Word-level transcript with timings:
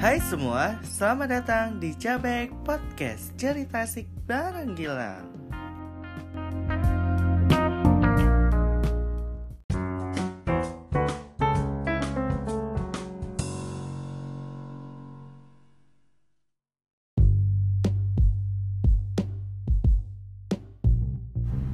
Hai 0.00 0.16
semua, 0.16 0.80
selamat 0.80 1.28
datang 1.28 1.66
di 1.76 1.92
Cabek 1.92 2.48
Podcast 2.64 3.36
Cerita 3.36 3.84
Asik 3.84 4.08
Bareng 4.24 4.72
Gilang 4.72 5.39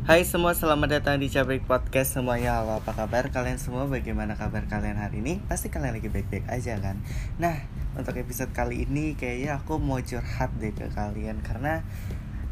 Hai 0.06 0.22
semua, 0.22 0.54
selamat 0.54 1.02
datang 1.02 1.18
di 1.18 1.26
Cabrik 1.26 1.66
Podcast 1.66 2.14
semuanya 2.14 2.62
Halo, 2.62 2.78
apa 2.78 2.94
kabar 2.94 3.26
kalian 3.34 3.58
semua? 3.58 3.90
Bagaimana 3.90 4.38
kabar 4.38 4.62
kalian 4.70 5.02
hari 5.02 5.18
ini? 5.18 5.42
Pasti 5.50 5.66
kalian 5.66 5.98
lagi 5.98 6.06
baik-baik 6.06 6.46
aja 6.46 6.78
kan? 6.78 7.02
Nah, 7.42 7.58
untuk 7.98 8.14
episode 8.14 8.54
kali 8.54 8.86
ini 8.86 9.18
kayaknya 9.18 9.58
aku 9.58 9.82
mau 9.82 9.98
curhat 9.98 10.54
deh 10.62 10.70
ke 10.70 10.94
kalian 10.94 11.42
Karena 11.42 11.82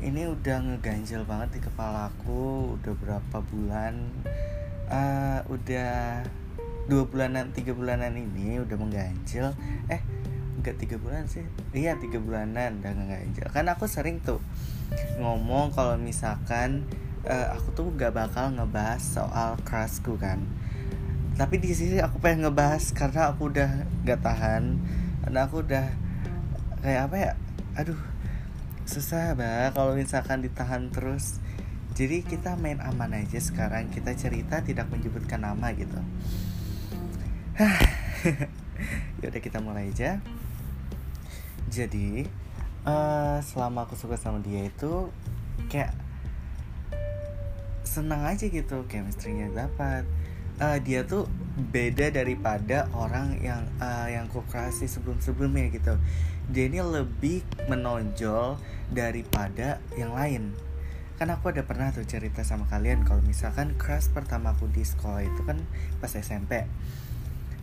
ini 0.03 0.27
udah 0.27 0.67
ngeganjel 0.67 1.23
banget 1.31 1.55
di 1.55 1.61
kepala 1.63 2.11
aku 2.11 2.75
Udah 2.75 2.91
berapa 2.99 3.39
bulan 3.47 4.03
uh, 4.91 5.47
Udah 5.47 6.27
dua 6.91 7.07
bulanan, 7.07 7.55
tiga 7.55 7.71
bulanan 7.71 8.19
ini 8.19 8.59
udah 8.67 8.75
mengganjel 8.75 9.55
Eh, 9.95 10.03
enggak 10.59 10.75
tiga 10.83 10.99
bulan 10.99 11.31
sih 11.31 11.47
Iya, 11.71 12.03
tiga 12.03 12.19
bulanan 12.19 12.83
udah 12.83 12.99
ngeganjel 12.99 13.47
Kan 13.55 13.71
aku 13.71 13.87
sering 13.87 14.19
tuh 14.19 14.43
ngomong 15.23 15.71
kalau 15.71 15.95
misalkan 15.95 16.91
uh, 17.25 17.47
aku 17.57 17.69
tuh 17.73 17.87
gak 17.97 18.13
bakal 18.13 18.53
ngebahas 18.53 19.01
soal 19.01 19.57
crushku 19.65 20.17
kan. 20.21 20.45
Tapi 21.35 21.59
di 21.59 21.75
sini 21.75 21.99
aku 21.99 22.23
pengen 22.23 22.47
ngebahas 22.47 22.95
karena 22.95 23.33
aku 23.33 23.51
udah 23.51 23.89
gak 24.07 24.21
tahan. 24.23 24.79
Karena 25.25 25.41
aku 25.49 25.65
udah 25.65 25.87
kayak 26.85 27.01
apa 27.11 27.17
ya? 27.17 27.33
Aduh 27.81 27.99
susah 28.85 29.33
banget 29.33 29.73
kalau 29.73 29.97
misalkan 29.97 30.45
ditahan 30.45 30.93
terus. 30.93 31.41
Jadi 31.95 32.27
kita 32.27 32.59
main 32.59 32.83
aman 32.83 33.17
aja 33.17 33.41
sekarang. 33.41 33.89
Kita 33.91 34.13
cerita 34.15 34.61
tidak 34.61 34.91
menyebutkan 34.93 35.43
nama 35.43 35.73
gitu. 35.75 35.99
Ya 39.23 39.31
udah 39.31 39.41
kita 39.41 39.63
mulai 39.63 39.89
aja. 39.89 40.19
Jadi 41.71 42.27
uh, 42.85 43.39
selama 43.41 43.89
aku 43.89 43.97
suka 43.97 44.19
sama 44.21 44.43
dia 44.43 44.69
itu 44.69 45.09
kayak 45.71 45.95
senang 47.85 48.25
aja 48.25 48.49
gitu 48.49 48.89
chemistry-nya 48.89 49.53
dapat. 49.53 50.09
Uh, 50.59 50.79
dia 50.81 51.03
tuh 51.03 51.27
beda 51.55 52.15
daripada 52.15 52.87
orang 52.95 53.39
yang 53.43 53.67
uh, 53.79 54.07
yang 54.11 54.27
kooperasi 54.33 54.89
sebelum-sebelumnya 54.89 55.71
gitu. 55.71 55.95
Dia 56.51 56.67
ini 56.67 56.81
lebih 56.83 57.45
menonjol 57.71 58.59
daripada 58.91 59.79
yang 59.95 60.17
lain. 60.17 60.57
Kan 61.15 61.31
aku 61.31 61.55
ada 61.55 61.63
pernah 61.63 61.95
tuh 61.95 62.03
cerita 62.03 62.43
sama 62.43 62.67
kalian 62.67 63.07
kalau 63.07 63.23
misalkan 63.23 63.79
crush 63.79 64.11
pertama 64.11 64.51
aku 64.51 64.67
di 64.67 64.83
sekolah 64.83 65.23
itu 65.23 65.47
kan 65.47 65.63
pas 66.03 66.11
SMP 66.11 66.67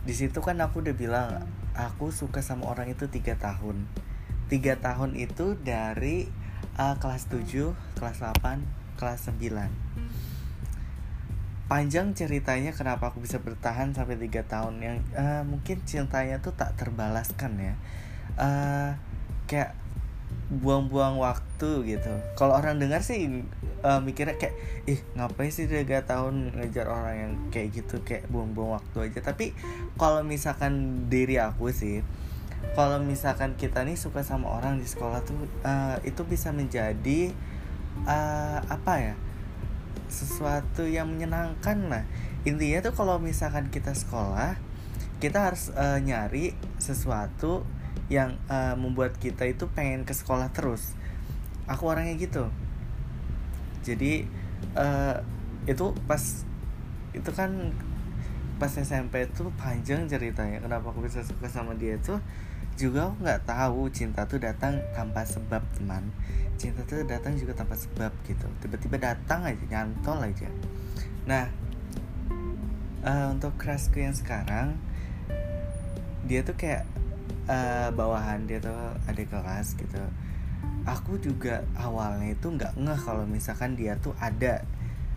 di 0.02 0.14
situ 0.18 0.42
kan 0.42 0.58
aku 0.58 0.82
udah 0.82 0.96
bilang 0.98 1.46
aku 1.78 2.10
suka 2.10 2.42
sama 2.42 2.66
orang 2.66 2.90
itu 2.90 3.06
tiga 3.06 3.38
tahun. 3.38 3.86
Tiga 4.50 4.76
tahun 4.76 5.14
itu 5.16 5.56
dari 5.56 6.28
uh, 6.76 6.98
kelas 6.98 7.30
7, 7.30 7.72
kelas 7.96 8.18
8, 8.20 8.98
kelas 8.98 9.30
9 9.30 10.11
panjang 11.72 12.12
ceritanya 12.12 12.76
kenapa 12.76 13.08
aku 13.08 13.24
bisa 13.24 13.40
bertahan 13.40 13.96
sampai 13.96 14.20
tiga 14.20 14.44
tahun 14.44 14.76
yang 14.84 15.00
uh, 15.16 15.40
mungkin 15.40 15.80
cintanya 15.88 16.44
tuh 16.44 16.52
tak 16.52 16.76
terbalaskan 16.76 17.56
ya. 17.56 17.74
Uh, 18.36 18.92
kayak 19.48 19.72
buang-buang 20.52 21.16
waktu 21.16 21.96
gitu. 21.96 22.12
Kalau 22.36 22.60
orang 22.60 22.76
dengar 22.76 23.00
sih 23.00 23.24
uh, 23.88 24.04
mikirnya 24.04 24.36
kayak 24.36 24.52
ih 24.84 25.00
ngapain 25.16 25.48
sih 25.48 25.64
tiga 25.64 26.04
tahun 26.04 26.60
ngejar 26.60 26.92
orang 26.92 27.16
yang 27.16 27.32
kayak 27.48 27.72
gitu 27.72 28.04
kayak 28.04 28.28
buang-buang 28.28 28.76
waktu 28.76 29.08
aja. 29.08 29.24
Tapi 29.24 29.56
kalau 29.96 30.20
misalkan 30.20 31.08
diri 31.08 31.40
aku 31.40 31.72
sih 31.72 32.04
kalau 32.76 33.00
misalkan 33.00 33.56
kita 33.56 33.80
nih 33.80 33.96
suka 33.96 34.20
sama 34.20 34.60
orang 34.60 34.76
di 34.76 34.84
sekolah 34.84 35.24
tuh 35.24 35.48
uh, 35.64 35.96
itu 36.04 36.20
bisa 36.28 36.52
menjadi 36.52 37.32
uh, 38.04 38.60
apa 38.60 38.92
ya 39.00 39.14
sesuatu 40.12 40.84
yang 40.84 41.08
menyenangkan 41.08 41.88
lah. 41.88 42.04
Intinya 42.44 42.84
tuh 42.84 42.94
kalau 42.94 43.16
misalkan 43.16 43.72
kita 43.72 43.96
sekolah 43.96 44.60
kita 45.22 45.38
harus 45.48 45.70
uh, 45.78 46.02
nyari 46.02 46.52
sesuatu 46.82 47.62
yang 48.10 48.36
uh, 48.50 48.74
membuat 48.74 49.16
kita 49.22 49.46
itu 49.48 49.70
pengen 49.70 50.04
ke 50.04 50.12
sekolah 50.12 50.52
terus. 50.52 50.92
Aku 51.70 51.88
orangnya 51.88 52.18
gitu. 52.18 52.50
Jadi 53.86 54.28
uh, 54.74 55.16
itu 55.64 55.94
pas 56.04 56.20
itu 57.14 57.30
kan 57.30 57.72
pas 58.58 58.70
SMP 58.70 59.26
tuh 59.30 59.50
panjang 59.58 60.06
ceritanya 60.10 60.62
kenapa 60.62 60.90
aku 60.90 61.06
bisa 61.06 61.22
suka 61.22 61.46
sama 61.46 61.78
dia 61.78 61.96
tuh. 62.02 62.18
Juga 62.74 63.08
aku 63.08 63.22
nggak 63.22 63.46
tahu 63.46 63.88
cinta 63.94 64.26
tuh 64.26 64.42
datang 64.42 64.82
tanpa 64.90 65.22
sebab 65.22 65.62
teman 65.78 66.10
cinta 66.62 66.86
tuh 66.86 67.02
datang 67.02 67.34
juga 67.34 67.58
tanpa 67.58 67.74
sebab 67.74 68.14
gitu. 68.22 68.46
Tiba-tiba 68.62 69.02
datang 69.02 69.42
aja 69.42 69.64
nyantol 69.66 70.22
aja. 70.22 70.46
Nah 71.26 71.50
uh, 73.02 73.34
untuk 73.34 73.58
crushku 73.58 73.98
yang 73.98 74.14
sekarang 74.14 74.78
dia 76.22 76.46
tuh 76.46 76.54
kayak 76.54 76.86
uh, 77.50 77.90
bawahan 77.90 78.46
dia 78.46 78.62
tuh 78.62 78.94
adik 79.10 79.34
kelas 79.34 79.74
gitu. 79.74 79.98
Aku 80.86 81.18
juga 81.18 81.66
awalnya 81.74 82.34
itu 82.34 82.46
nggak 82.46 82.78
ngeh 82.78 83.00
kalau 83.02 83.26
misalkan 83.26 83.74
dia 83.74 83.98
tuh 83.98 84.14
ada 84.22 84.62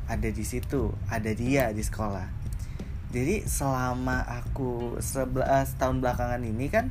ada 0.10 0.30
di 0.30 0.42
situ 0.42 0.94
ada 1.14 1.30
dia 1.30 1.70
di 1.70 1.86
sekolah. 1.86 2.26
Jadi 3.14 3.46
selama 3.46 4.26
aku 4.26 4.98
sebelas 4.98 5.78
tahun 5.78 6.02
belakangan 6.02 6.42
ini 6.42 6.68
kan 6.74 6.90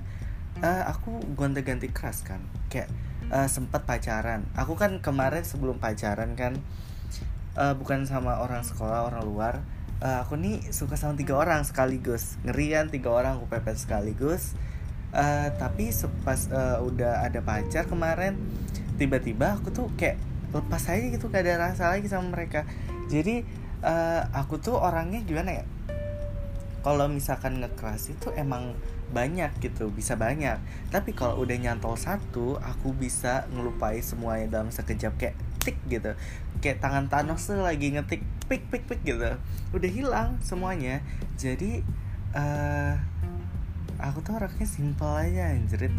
uh, 0.62 0.86
aku 0.94 1.18
gonta-ganti 1.34 1.90
keras 1.90 2.22
kan. 2.22 2.38
Kayak 2.70 2.86
uh, 3.34 3.48
sempet 3.50 3.82
pacaran. 3.82 4.46
Aku 4.54 4.78
kan 4.78 5.02
kemarin 5.02 5.42
sebelum 5.42 5.82
pacaran 5.82 6.38
kan 6.38 6.62
uh, 7.58 7.74
bukan 7.74 8.06
sama 8.06 8.38
orang 8.38 8.62
sekolah 8.62 9.10
orang 9.10 9.26
luar. 9.26 9.54
Uh, 9.98 10.22
aku 10.22 10.38
nih 10.38 10.62
suka 10.70 10.94
sama 10.94 11.18
tiga 11.18 11.34
orang 11.34 11.66
sekaligus. 11.66 12.38
Ngeri 12.46 12.78
kan 12.78 12.86
tiga 12.94 13.10
orang 13.10 13.42
aku 13.42 13.50
pepet 13.50 13.74
sekaligus. 13.74 14.54
Uh, 15.14 15.50
tapi 15.58 15.90
pas 16.26 16.40
uh, 16.50 16.82
udah 16.82 17.22
ada 17.22 17.38
pacar 17.38 17.86
kemarin 17.86 18.34
tiba-tiba 18.98 19.58
aku 19.58 19.70
tuh 19.70 19.86
kayak 19.94 20.18
lepas 20.50 20.90
aja 20.90 21.06
gitu 21.06 21.30
gak 21.30 21.46
ada 21.46 21.70
rasa 21.70 21.90
lagi 21.90 22.06
sama 22.06 22.30
mereka. 22.30 22.62
Jadi 23.10 23.42
uh, 23.82 24.22
aku 24.34 24.58
tuh 24.58 24.74
orangnya 24.78 25.22
gimana 25.22 25.62
ya 25.62 25.64
kalau 26.84 27.08
misalkan 27.08 27.64
ngekeras 27.64 28.12
itu 28.12 28.28
emang 28.36 28.76
banyak 29.08 29.48
gitu 29.64 29.88
bisa 29.88 30.20
banyak. 30.20 30.60
Tapi 30.92 31.16
kalau 31.16 31.40
udah 31.40 31.56
nyantol 31.56 31.96
satu 31.96 32.60
aku 32.60 32.92
bisa 32.92 33.48
ngelupai 33.56 34.04
semuanya 34.04 34.60
dalam 34.60 34.68
sekejap 34.68 35.16
kayak 35.16 35.36
tik 35.64 35.80
gitu. 35.88 36.12
Kayak 36.60 36.84
tangan 36.84 37.08
Thanos 37.08 37.40
tuh 37.48 37.64
lagi 37.64 37.96
ngetik 37.96 38.20
pik 38.52 38.68
pik 38.68 38.84
pik 38.84 39.00
gitu. 39.00 39.32
Udah 39.72 39.90
hilang 39.90 40.36
semuanya. 40.44 41.00
Jadi 41.40 41.80
uh, 42.36 43.00
aku 43.96 44.20
tuh 44.20 44.36
orangnya 44.36 44.68
simple 44.68 45.08
aja 45.08 45.56
anjrit. 45.56 45.94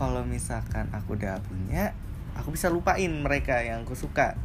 Kalau 0.00 0.24
misalkan 0.24 0.88
aku 0.96 1.20
udah 1.20 1.44
punya 1.44 1.92
aku 2.32 2.56
bisa 2.56 2.72
lupain 2.72 3.12
mereka 3.12 3.60
yang 3.60 3.84
aku 3.84 3.92
suka. 3.92 4.40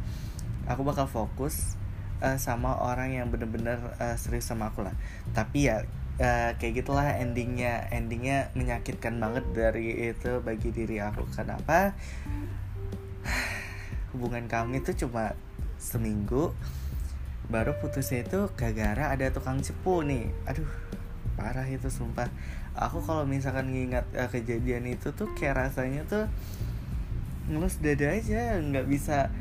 Aku 0.68 0.84
bakal 0.84 1.08
fokus 1.08 1.80
uh, 2.22 2.38
sama 2.38 2.78
orang 2.78 3.14
yang 3.14 3.26
bener-bener 3.30 3.78
uh, 3.98 4.16
serius 4.18 4.46
sama 4.48 4.70
aku 4.70 4.86
lah. 4.86 4.94
Tapi 5.32 5.70
ya 5.70 5.84
uh, 6.18 6.50
kayak 6.56 6.84
gitulah 6.84 7.18
endingnya. 7.18 7.86
Endingnya 7.90 8.52
menyakitkan 8.54 9.18
banget 9.18 9.44
dari 9.54 10.12
itu 10.12 10.42
bagi 10.42 10.70
diri 10.70 10.98
aku. 11.02 11.26
Kenapa? 11.30 11.94
Hubungan 14.14 14.46
kami 14.46 14.80
itu 14.82 15.06
cuma 15.06 15.34
seminggu 15.78 16.50
baru 17.48 17.72
putusnya 17.80 18.28
itu 18.28 18.50
gara-gara 18.58 19.14
ada 19.14 19.26
tukang 19.32 19.62
cepu 19.64 20.04
nih. 20.04 20.28
Aduh 20.44 20.68
parah 21.38 21.66
itu 21.70 21.88
sumpah. 21.88 22.28
Aku 22.78 23.02
kalau 23.02 23.26
misalkan 23.26 23.70
ngingat 23.74 24.06
uh, 24.14 24.30
kejadian 24.30 24.86
itu 24.90 25.10
tuh 25.14 25.30
kayak 25.34 25.70
rasanya 25.70 26.06
tuh 26.06 26.26
ngelus 27.48 27.80
dada 27.80 28.12
aja 28.12 28.60
nggak 28.60 28.86
bisa 28.86 29.32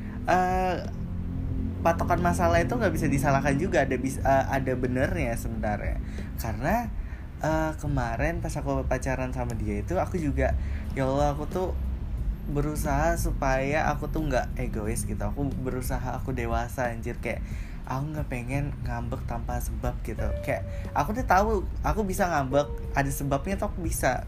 patokan 1.86 2.20
masalah 2.20 2.60
itu 2.60 2.74
nggak 2.74 2.94
bisa 2.94 3.08
disalahkan 3.08 3.56
juga 3.56 3.86
ada 3.86 3.96
bisa 3.96 4.20
uh, 4.26 4.46
ada 4.50 4.74
benernya 4.74 5.38
sebenarnya. 5.38 6.02
Karena 6.38 6.90
uh, 7.42 7.72
kemarin 7.78 8.42
pas 8.42 8.54
aku 8.58 8.86
pacaran 8.86 9.30
sama 9.34 9.54
dia 9.58 9.82
itu 9.82 9.98
aku 9.98 10.18
juga 10.18 10.58
ya 10.98 11.06
Allah 11.06 11.34
aku 11.38 11.46
tuh 11.50 11.70
berusaha 12.48 13.20
supaya 13.20 13.92
aku 13.92 14.08
tuh 14.08 14.26
nggak 14.26 14.58
egois 14.58 15.04
gitu. 15.04 15.20
Aku 15.20 15.52
berusaha 15.62 16.16
aku 16.16 16.32
dewasa 16.32 16.90
anjir. 16.90 17.20
Kayak 17.20 17.44
aku 17.88 18.04
nggak 18.16 18.28
pengen 18.32 18.76
ngambek 18.88 19.22
tanpa 19.28 19.60
sebab 19.60 19.96
gitu. 20.04 20.28
Kayak 20.42 20.66
aku 20.96 21.16
tuh 21.16 21.26
tahu 21.28 21.64
aku 21.84 22.02
bisa 22.08 22.28
ngambek 22.28 22.68
ada 22.96 23.12
sebabnya 23.12 23.60
tuh 23.60 23.70
aku 23.70 23.84
bisa. 23.84 24.24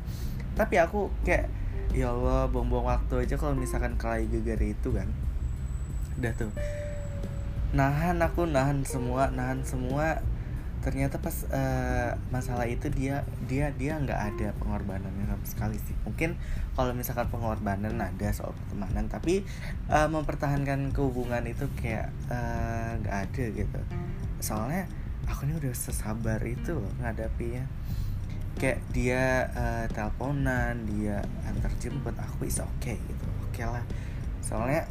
Tapi 0.53 0.75
aku 0.77 1.07
kayak 1.23 1.47
ya 1.95 2.13
Allah 2.13 2.45
buang-buang 2.51 2.85
waktu 2.85 3.25
aja 3.25 3.35
kalau 3.39 3.55
misalkan 3.57 3.95
kelahi 3.95 4.27
gegara 4.27 4.67
itu 4.67 4.89
kan. 4.91 5.07
Udah 6.19 6.33
tuh 6.35 6.51
nahan 7.69 8.17
aku 8.21 8.49
nahan 8.49 8.81
semua 8.85 9.29
nahan 9.29 9.61
semua. 9.61 10.21
Ternyata 10.79 11.19
pas 11.19 11.35
uh, 11.51 12.15
masalah 12.31 12.63
itu 12.63 12.87
dia 12.87 13.27
dia 13.51 13.67
dia 13.75 13.99
nggak 13.99 14.15
ada 14.15 14.55
pengorbanannya 14.63 15.27
sama 15.27 15.45
sekali 15.45 15.75
sih. 15.75 15.91
Mungkin 16.07 16.39
kalau 16.71 16.95
misalkan 16.95 17.27
pengorbanan 17.27 17.99
ada 17.99 18.27
soal 18.31 18.55
pertemanan 18.55 19.11
tapi 19.11 19.43
uh, 19.91 20.07
mempertahankan 20.07 20.95
kehubungan 20.95 21.43
itu 21.51 21.67
kayak 21.75 22.07
eh, 22.31 22.89
nggak 23.03 23.15
uh, 23.15 23.23
ada 23.27 23.43
gitu. 23.51 23.81
Soalnya 24.39 24.87
aku 25.27 25.51
ini 25.51 25.59
udah 25.59 25.75
sesabar 25.75 26.39
itu 26.47 26.79
loh 26.79 26.93
ngadapinya. 27.03 27.67
Kayak 28.55 28.79
dia 28.95 29.51
uh, 29.51 29.85
teleponan 29.91 30.87
dia 30.87 31.19
antar 31.43 31.75
jemput 31.83 32.15
aku 32.15 32.47
is 32.47 32.59
okay, 32.63 32.95
gitu 33.03 33.25
oke 33.43 33.51
okay 33.51 33.67
lah. 33.67 33.83
Soalnya 34.39 34.87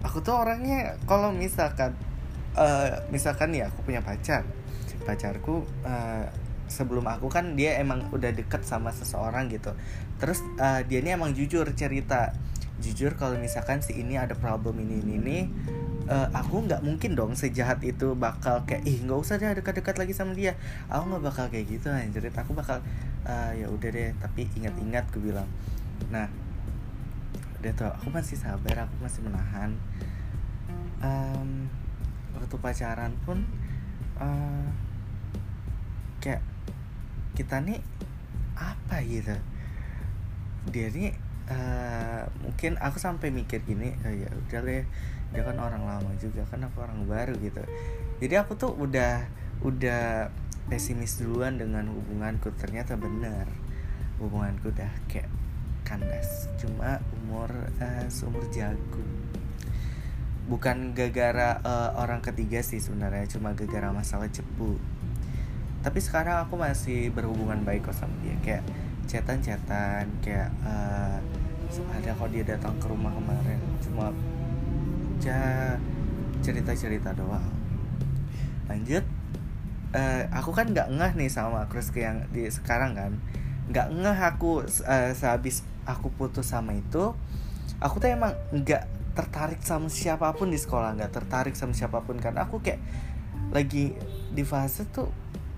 aku 0.00 0.24
tuh 0.24 0.36
orangnya 0.36 0.96
kalau 1.04 1.32
misalkan 1.32 1.92
uh, 2.56 3.04
misalkan 3.12 3.52
ya 3.52 3.68
aku 3.68 3.86
punya 3.86 4.00
pacar. 4.00 4.44
Pacarku 5.00 5.64
uh, 5.84 6.24
sebelum 6.70 7.08
aku 7.10 7.26
kan 7.26 7.58
dia 7.58 7.80
emang 7.82 8.06
udah 8.14 8.30
deket 8.30 8.62
sama 8.62 8.94
seseorang 8.94 9.50
gitu. 9.50 9.74
Terus 10.20 10.44
uh, 10.60 10.84
dia 10.86 11.02
ini 11.02 11.16
emang 11.16 11.32
jujur 11.32 11.66
cerita 11.74 12.32
jujur 12.80 13.12
kalau 13.20 13.36
misalkan 13.36 13.84
si 13.84 13.92
ini 14.00 14.16
ada 14.16 14.32
problem 14.32 14.80
ini 14.80 15.04
ini 15.04 15.12
ini 15.20 15.38
uh, 16.08 16.32
aku 16.32 16.64
nggak 16.64 16.80
mungkin 16.80 17.12
dong 17.12 17.36
sejahat 17.36 17.84
itu 17.84 18.16
bakal 18.16 18.64
kayak 18.64 18.88
ih 18.88 19.04
nggak 19.04 19.20
usah 19.20 19.36
deh 19.36 19.52
dekat-dekat 19.52 20.00
lagi 20.00 20.12
sama 20.16 20.32
dia. 20.32 20.56
Aku 20.88 21.12
nggak 21.12 21.24
bakal 21.24 21.44
kayak 21.52 21.68
gitu 21.68 21.92
anjir. 21.92 22.24
Aku 22.32 22.56
bakal 22.56 22.80
uh, 23.28 23.52
ya 23.52 23.68
udah 23.68 23.88
deh 23.92 24.16
tapi 24.16 24.48
ingat-ingat 24.56 25.04
aku 25.12 25.20
bilang. 25.20 25.48
Nah 26.08 26.28
udah 27.60 27.72
tuh 27.76 27.92
aku 27.92 28.08
masih 28.08 28.40
sabar 28.40 28.88
aku 28.88 28.94
masih 29.04 29.20
menahan. 29.20 29.76
Um, 31.00 31.68
waktu 32.32 32.56
pacaran 32.56 33.12
pun 33.24 33.44
uh, 34.16 34.68
kayak 36.24 36.40
kita 37.36 37.60
nih 37.60 37.84
apa 38.56 39.04
gitu. 39.04 39.36
Dia 40.72 40.88
nih 40.88 41.12
uh, 41.52 42.24
mungkin 42.40 42.80
aku 42.80 42.96
sampai 42.96 43.28
mikir 43.28 43.60
gini 43.64 43.92
oh, 44.04 44.12
ya 44.12 44.28
udah 44.32 44.60
deh 44.64 44.84
dia 45.30 45.42
kan 45.46 45.56
orang 45.62 45.86
lama 45.86 46.10
juga 46.18 46.42
kan 46.48 46.64
aku 46.64 46.80
orang 46.80 47.04
baru 47.04 47.36
gitu. 47.44 47.60
Jadi 48.24 48.34
aku 48.40 48.56
tuh 48.56 48.72
udah 48.72 49.28
udah 49.60 50.32
pesimis 50.72 51.20
duluan 51.20 51.60
dengan 51.60 51.92
hubunganku 51.92 52.56
ternyata 52.56 52.96
benar 52.96 53.44
hubunganku 54.16 54.72
udah 54.72 54.88
kayak 55.08 55.28
kandas 55.90 56.46
cuma 56.62 57.02
umur 57.18 57.50
uh, 57.82 58.06
seumur 58.06 58.46
jagung. 58.54 59.10
Bukan 60.46 60.94
gara-gara 60.94 61.58
uh, 61.66 61.98
orang 61.98 62.22
ketiga 62.22 62.62
sih 62.62 62.78
sebenarnya 62.78 63.26
cuma 63.26 63.58
gara-gara 63.58 63.90
masalah 63.90 64.30
cepu. 64.30 64.78
Tapi 65.82 65.98
sekarang 65.98 66.46
aku 66.46 66.54
masih 66.54 67.10
berhubungan 67.10 67.66
baik 67.66 67.90
kok 67.90 67.98
sama 67.98 68.14
dia. 68.22 68.38
Kayak 68.46 68.62
chatan-chatan 69.10 70.06
kayak 70.22 70.54
uh, 70.62 71.18
ada 71.90 72.14
kok 72.14 72.30
dia 72.30 72.46
datang 72.46 72.78
ke 72.78 72.86
rumah 72.86 73.10
kemarin. 73.10 73.58
Cuma 73.82 74.14
ya 75.18 75.74
cerita-cerita 76.38 77.10
doang. 77.18 77.50
Lanjut 78.70 79.02
uh, 79.94 80.22
aku 80.30 80.54
kan 80.54 80.70
nggak 80.70 80.88
ngeh 80.94 81.12
nih 81.18 81.30
sama 81.30 81.66
Chris 81.66 81.90
yang 81.94 82.26
di 82.30 82.46
sekarang 82.46 82.94
kan. 82.94 83.12
Nggak 83.70 83.86
ngeh 83.90 84.18
aku 84.34 84.66
uh, 84.66 85.10
sehabis 85.14 85.66
aku 85.86 86.12
putus 86.14 86.52
sama 86.52 86.76
itu 86.76 87.12
aku 87.80 87.96
tuh 88.00 88.10
emang 88.12 88.36
nggak 88.52 89.14
tertarik 89.16 89.60
sama 89.62 89.88
siapa 89.88 90.32
pun 90.32 90.50
di 90.52 90.58
sekolah 90.60 90.96
nggak 90.96 91.12
tertarik 91.12 91.54
sama 91.56 91.74
siapa 91.76 92.00
pun 92.04 92.16
karena 92.18 92.46
aku 92.46 92.62
kayak 92.62 92.80
lagi 93.50 93.96
di 94.30 94.44
fase 94.46 94.86
tuh 94.86 95.10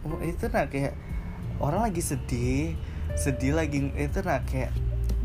Oh, 0.03 0.19
itu 0.19 0.51
nah 0.51 0.67
kayak 0.67 0.99
orang 1.63 1.87
lagi 1.87 2.03
sedih 2.03 2.75
sedih 3.15 3.55
lagi 3.55 3.87
itu 3.95 4.19
nah 4.27 4.43
kayak 4.43 4.75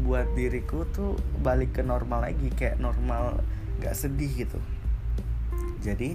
buat 0.05 0.29
diriku 0.38 0.85
tuh 0.94 1.17
balik 1.41 1.73
ke 1.73 1.81
normal 1.81 2.29
lagi 2.29 2.53
kayak 2.53 2.77
normal 2.77 3.41
gak 3.81 3.97
sedih 3.97 4.45
gitu. 4.45 4.61
Jadi 5.81 6.13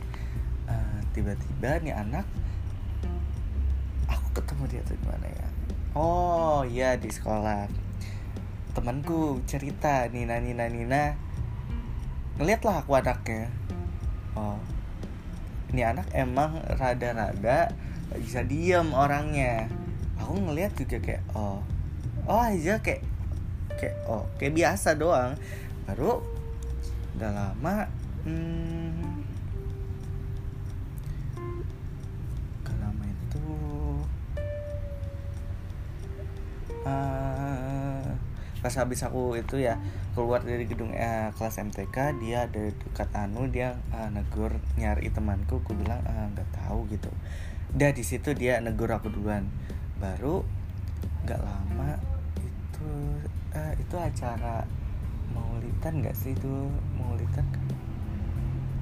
uh, 0.71 0.99
tiba-tiba 1.11 1.83
nih 1.83 1.91
anak 1.91 2.23
aku 4.07 4.39
ketemu 4.39 4.63
dia 4.71 4.83
tuh 4.87 4.95
gimana 5.03 5.27
ya? 5.27 5.47
Oh 5.99 6.63
ya 6.63 6.95
di 6.95 7.11
sekolah 7.11 7.67
temanku 8.73 9.41
cerita 9.45 10.09
Nina 10.09 10.41
Nina 10.41 10.69
Nina. 10.69 11.17
Ngeliat 12.41 12.61
lah 12.65 12.77
aku 12.81 12.97
anaknya. 12.97 13.53
Oh 14.33 14.57
ini 15.73 15.89
anak 15.89 16.13
emang 16.13 16.61
rada-rada 16.77 17.73
bisa 18.13 18.45
diem 18.45 18.93
orangnya. 18.93 19.73
Aku 20.21 20.37
ngeliat 20.37 20.77
juga 20.77 21.01
kayak 21.01 21.25
oh 21.33 21.65
oh 22.29 22.41
aja 22.41 22.77
kayak 22.85 23.01
kayak 23.81 23.97
oh 24.05 24.29
kayak 24.37 24.53
biasa 24.53 24.97
doang. 25.01 25.33
Baru 25.89 26.21
udah 27.17 27.29
lama 27.33 27.89
hmm, 28.25 29.21
lama 32.81 33.05
itu 33.05 33.49
uh, 36.89 37.32
pas 38.63 38.71
habis 38.79 39.03
aku 39.03 39.35
itu 39.35 39.59
ya 39.59 39.75
keluar 40.15 40.39
dari 40.47 40.71
gedung 40.71 40.95
eh, 40.95 41.35
kelas 41.35 41.59
MTK 41.59 42.23
dia 42.23 42.47
ada 42.47 42.71
dekat 42.71 43.11
anu 43.11 43.51
dia 43.51 43.75
uh, 43.91 44.07
negur 44.15 44.55
nyari 44.79 45.11
temanku 45.11 45.59
aku 45.59 45.75
bilang 45.75 45.99
nggak 46.07 46.47
uh, 46.47 46.55
tahu 46.63 46.87
gitu. 46.95 47.11
Udah 47.75 47.91
di 47.91 48.07
situ 48.07 48.31
dia 48.39 48.63
negur 48.63 48.95
aku 48.95 49.11
duluan. 49.11 49.51
Baru 49.99 50.47
nggak 51.27 51.43
lama 51.43 51.99
itu 52.39 52.91
uh, 53.59 53.75
itu 53.75 53.97
acara 53.99 54.63
maulitan 55.35 55.99
nggak 55.99 56.15
sih 56.15 56.39
itu? 56.39 56.71
Maulitan 56.95 57.43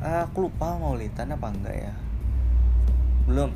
uh, 0.04 0.28
aku 0.28 0.52
lupa 0.52 0.76
maulitan 0.76 1.32
apa 1.32 1.48
enggak 1.48 1.76
ya? 1.88 1.94
Belum. 3.24 3.48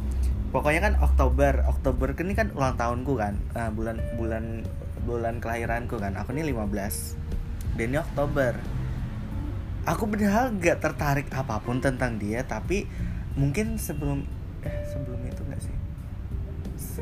Pokoknya 0.54 0.86
kan 0.86 0.94
Oktober 1.02 1.66
Oktober 1.68 2.14
ini 2.16 2.32
kan 2.32 2.48
ulang 2.56 2.80
tahunku 2.80 3.12
kan? 3.18 3.36
Uh, 3.52 3.68
bulan 3.74 4.00
bulan 4.16 4.64
bulan 5.04 5.38
kelahiranku 5.38 6.00
kan. 6.00 6.16
Aku 6.16 6.32
ini 6.32 6.50
15 6.50 7.76
dan 7.76 7.86
ini 7.92 7.98
Oktober. 8.00 8.56
Aku 9.84 10.08
benar 10.08 10.48
gak 10.56 10.80
tertarik 10.80 11.28
apa 11.28 11.60
pun 11.60 11.84
tentang 11.84 12.16
dia 12.16 12.40
tapi 12.40 12.88
mungkin 13.36 13.76
sebelum 13.76 14.24
eh 14.64 14.80
sebelum 14.88 15.20
itu 15.28 15.42
nggak 15.44 15.60
sih? 15.60 15.76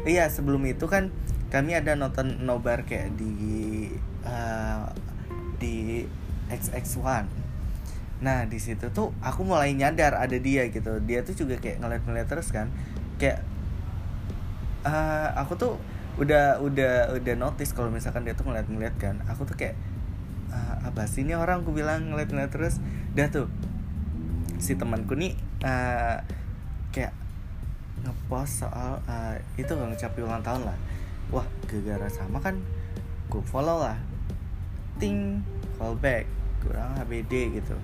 Iya 0.02 0.26
sebelum 0.26 0.66
itu 0.66 0.90
kan 0.90 1.14
kami 1.54 1.78
ada 1.78 1.94
nonton 1.94 2.42
nobar 2.42 2.82
kayak 2.82 3.14
di 3.14 3.87
uh, 4.26 4.88
di 5.62 6.02
XX1 6.50 7.28
nah 8.23 8.47
di 8.47 8.62
situ 8.62 8.87
tuh 8.94 9.11
aku 9.18 9.42
mulai 9.42 9.75
nyadar 9.75 10.14
ada 10.14 10.38
dia 10.38 10.71
gitu. 10.71 11.02
Dia 11.02 11.26
tuh 11.26 11.35
juga 11.35 11.59
kayak 11.59 11.82
ngeliat-ngeliat 11.82 12.30
terus 12.30 12.54
kan. 12.54 12.71
Kayak 13.18 13.42
uh, 14.87 15.35
aku 15.42 15.59
tuh 15.59 15.75
udah 16.21 16.61
udah 16.61 17.16
udah 17.16 17.35
notice 17.40 17.73
kalau 17.73 17.88
misalkan 17.88 18.28
dia 18.28 18.37
tuh 18.37 18.45
ngeliat-ngeliat 18.45 18.95
kan. 19.00 19.16
Aku 19.33 19.49
tuh 19.49 19.57
kayak 19.57 19.76
uh, 20.52 20.88
apa 20.88 21.09
sih 21.09 21.25
ini 21.25 21.33
orang? 21.33 21.64
Aku 21.64 21.73
bilang 21.73 22.12
ngeliat-ngeliat 22.12 22.52
terus. 22.52 22.83
Dah 23.16 23.33
tuh 23.33 23.49
si 24.62 24.76
temanku 24.78 25.19
nih 25.19 25.35
uh, 25.64 26.23
kayak 26.95 27.11
ngepost 28.02 28.66
soal 28.66 29.02
uh, 29.11 29.35
itu 29.57 29.73
ngucapin 29.73 30.23
ulang 30.28 30.45
tahun 30.45 30.69
lah. 30.69 30.78
Wah 31.33 31.47
gara-gara 31.64 32.09
sama 32.12 32.38
kan 32.45 32.61
gue 33.33 33.42
follow 33.49 33.81
lah. 33.81 33.97
Ting 35.00 35.40
follow 35.81 35.97
back 35.97 36.28
kurang 36.61 36.92
HBD 37.00 37.59
gitu. 37.59 37.75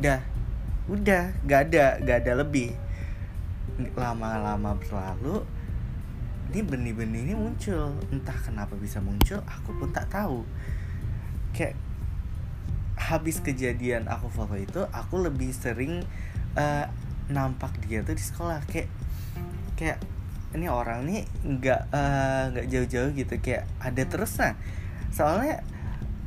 Udah 0.00 0.24
udah 0.88 1.32
gak 1.44 1.70
ada 1.70 2.00
gak 2.00 2.24
ada 2.24 2.32
lebih. 2.40 2.72
Lama-lama 3.94 4.78
berlalu 4.78 5.44
ini 6.54 6.62
benih-benih 6.62 7.20
ini 7.26 7.34
muncul. 7.34 7.98
Entah 8.14 8.38
kenapa 8.38 8.78
bisa 8.78 9.02
muncul 9.02 9.42
aku 9.42 9.74
pun 9.74 9.90
tak 9.90 10.06
tahu. 10.06 10.46
Kayak 11.50 11.74
habis 12.94 13.42
kejadian 13.42 14.06
aku 14.06 14.30
follow 14.30 14.54
itu 14.54 14.86
aku 14.94 15.26
lebih 15.26 15.50
sering 15.50 16.06
uh, 16.54 16.86
nampak 17.26 17.74
dia 17.82 18.06
tuh 18.06 18.14
di 18.14 18.22
sekolah. 18.22 18.62
Kayak 18.70 18.86
kayak 19.74 19.98
ini 20.54 20.70
orang 20.70 21.02
nih 21.02 21.26
nggak 21.42 21.90
eh, 21.90 22.42
nggak 22.54 22.66
uh, 22.66 22.70
jauh-jauh 22.70 23.10
gitu. 23.18 23.34
Kayak 23.42 23.66
ada 23.82 24.02
terus 24.06 24.38
nah 24.38 24.54
soalnya 25.10 25.66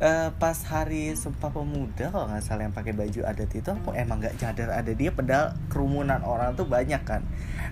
uh, 0.03 0.35
pas 0.35 0.59
hari 0.67 1.15
Sumpah 1.15 1.55
Pemuda 1.55 2.11
kalau 2.11 2.27
nggak 2.27 2.43
salah 2.43 2.67
yang 2.67 2.75
pakai 2.75 2.91
baju 2.91 3.23
adat 3.23 3.51
itu 3.55 3.71
aku 3.71 3.95
emang 3.95 4.19
nggak 4.19 4.35
sadar 4.35 4.75
ada 4.75 4.91
dia. 4.91 5.15
Pedal 5.15 5.55
kerumunan 5.71 6.19
orang 6.19 6.59
tuh 6.59 6.67
banyak 6.67 6.99
kan. 7.07 7.23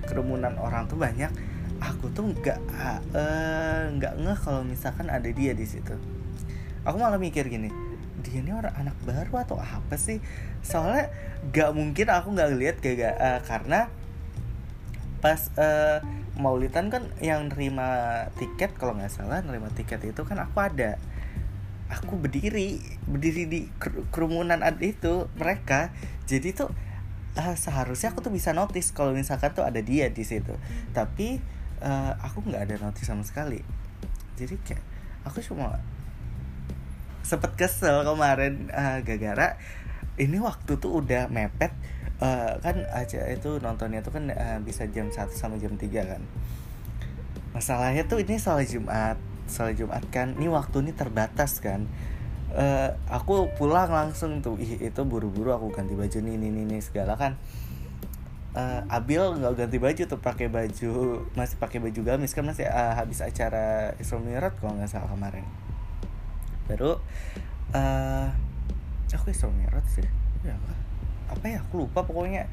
Kerumunan 0.07 0.55
orang 0.55 0.87
tuh 0.87 0.95
banyak 0.95 1.54
aku 1.85 2.09
tuh 2.09 2.33
nggak 2.33 2.59
uh, 3.13 3.83
nggak 3.93 4.13
ngeh 4.17 4.39
kalau 4.41 4.65
misalkan 4.65 5.07
ada 5.13 5.29
dia 5.29 5.53
di 5.53 5.65
situ. 5.69 5.93
Aku 6.85 6.97
malah 6.97 7.17
mikir 7.17 7.45
gini 7.49 7.69
dia 8.25 8.41
ini 8.41 8.51
orang 8.51 8.73
anak 8.73 8.97
baru 9.05 9.45
atau 9.45 9.57
apa 9.61 9.95
sih? 10.01 10.17
Soalnya 10.65 11.13
nggak 11.53 11.71
mungkin 11.77 12.07
aku 12.09 12.27
nggak 12.33 12.49
lihat 12.57 12.77
kayak 12.81 13.13
uh, 13.21 13.39
karena 13.45 13.93
pas 15.21 15.53
uh, 15.57 16.01
Maulitan 16.35 16.91
kan 16.91 17.07
yang 17.23 17.47
nerima 17.47 18.27
tiket 18.35 18.75
kalau 18.75 18.91
nggak 18.91 19.07
salah 19.07 19.39
nerima 19.39 19.71
tiket 19.71 20.03
itu 20.03 20.21
kan 20.25 20.41
aku 20.41 20.57
ada. 20.59 20.99
Aku 21.87 22.17
berdiri 22.17 22.81
berdiri 23.05 23.45
di 23.45 23.59
kerumunan 24.09 24.59
itu 24.81 25.29
mereka. 25.37 25.93
Jadi 26.25 26.51
tuh 26.51 26.69
uh, 27.39 27.55
seharusnya 27.55 28.11
aku 28.11 28.25
tuh 28.25 28.33
bisa 28.33 28.51
notice 28.51 28.91
kalau 28.91 29.15
misalkan 29.15 29.53
tuh 29.53 29.63
ada 29.63 29.79
dia 29.79 30.11
di 30.11 30.25
situ. 30.25 30.57
Tapi 30.91 31.39
uh, 31.81 32.13
aku 32.21 32.45
nggak 32.45 32.69
ada 32.69 32.75
notice 32.79 33.07
sama 33.07 33.23
sekali. 33.25 33.59
Jadi 34.35 34.55
kayak 34.63 34.83
aku 35.27 35.41
cuma 35.41 35.79
sempet 37.25 37.57
kesel 37.57 38.05
kemarin 38.05 38.69
uh, 38.69 39.01
gara-gara 39.01 39.57
ini 40.21 40.37
waktu 40.37 40.77
tuh 40.77 41.01
udah 41.01 41.27
mepet 41.27 41.73
uh, 42.21 42.55
kan 42.61 42.85
aja 42.93 43.25
itu 43.27 43.57
nontonnya 43.59 44.05
tuh 44.05 44.13
kan 44.13 44.29
uh, 44.29 44.59
bisa 44.61 44.85
jam 44.93 45.09
1 45.09 45.33
sama 45.33 45.57
jam 45.57 45.75
3 45.75 45.89
kan. 46.05 46.21
Masalahnya 47.55 48.05
tuh 48.05 48.21
ini 48.21 48.37
soal 48.37 48.63
Jumat 48.67 49.17
soal 49.49 49.77
Jumat 49.77 50.05
kan 50.13 50.37
ini 50.37 50.47
waktu 50.47 50.85
ini 50.85 50.91
terbatas 50.93 51.59
kan. 51.59 51.89
Uh, 52.55 52.95
aku 53.11 53.51
pulang 53.59 53.91
langsung 53.91 54.39
tuh 54.39 54.55
ih 54.55 54.79
itu 54.79 55.01
buru-buru 55.03 55.51
aku 55.51 55.75
ganti 55.75 55.91
baju 55.91 56.23
nih 56.23 56.39
nih, 56.39 56.63
nih 56.63 56.79
segala 56.79 57.19
kan 57.19 57.35
uh, 58.55 58.81
Abil 58.87 59.21
nggak 59.21 59.53
ganti 59.59 59.77
baju 59.77 60.03
tuh 60.07 60.19
pakai 60.23 60.47
baju 60.47 61.21
masih 61.35 61.59
pakai 61.59 61.83
baju 61.83 62.01
gamis 62.01 62.31
kan 62.31 62.47
masih 62.47 62.65
uh, 62.65 62.95
habis 62.95 63.19
acara 63.19 63.93
Isra 63.99 64.17
Mi'raj 64.17 64.55
kalau 64.57 64.79
nggak 64.79 64.89
salah 64.89 65.11
kemarin. 65.11 65.45
Baru 66.65 66.97
uh, 67.75 68.27
aku 69.11 69.29
Isra 69.29 69.51
Mi'raj 69.51 69.85
sih. 69.91 70.07
Ya 70.41 70.55
apa 71.27 71.45
ya? 71.45 71.59
Aku 71.67 71.85
lupa 71.85 72.07
pokoknya. 72.07 72.47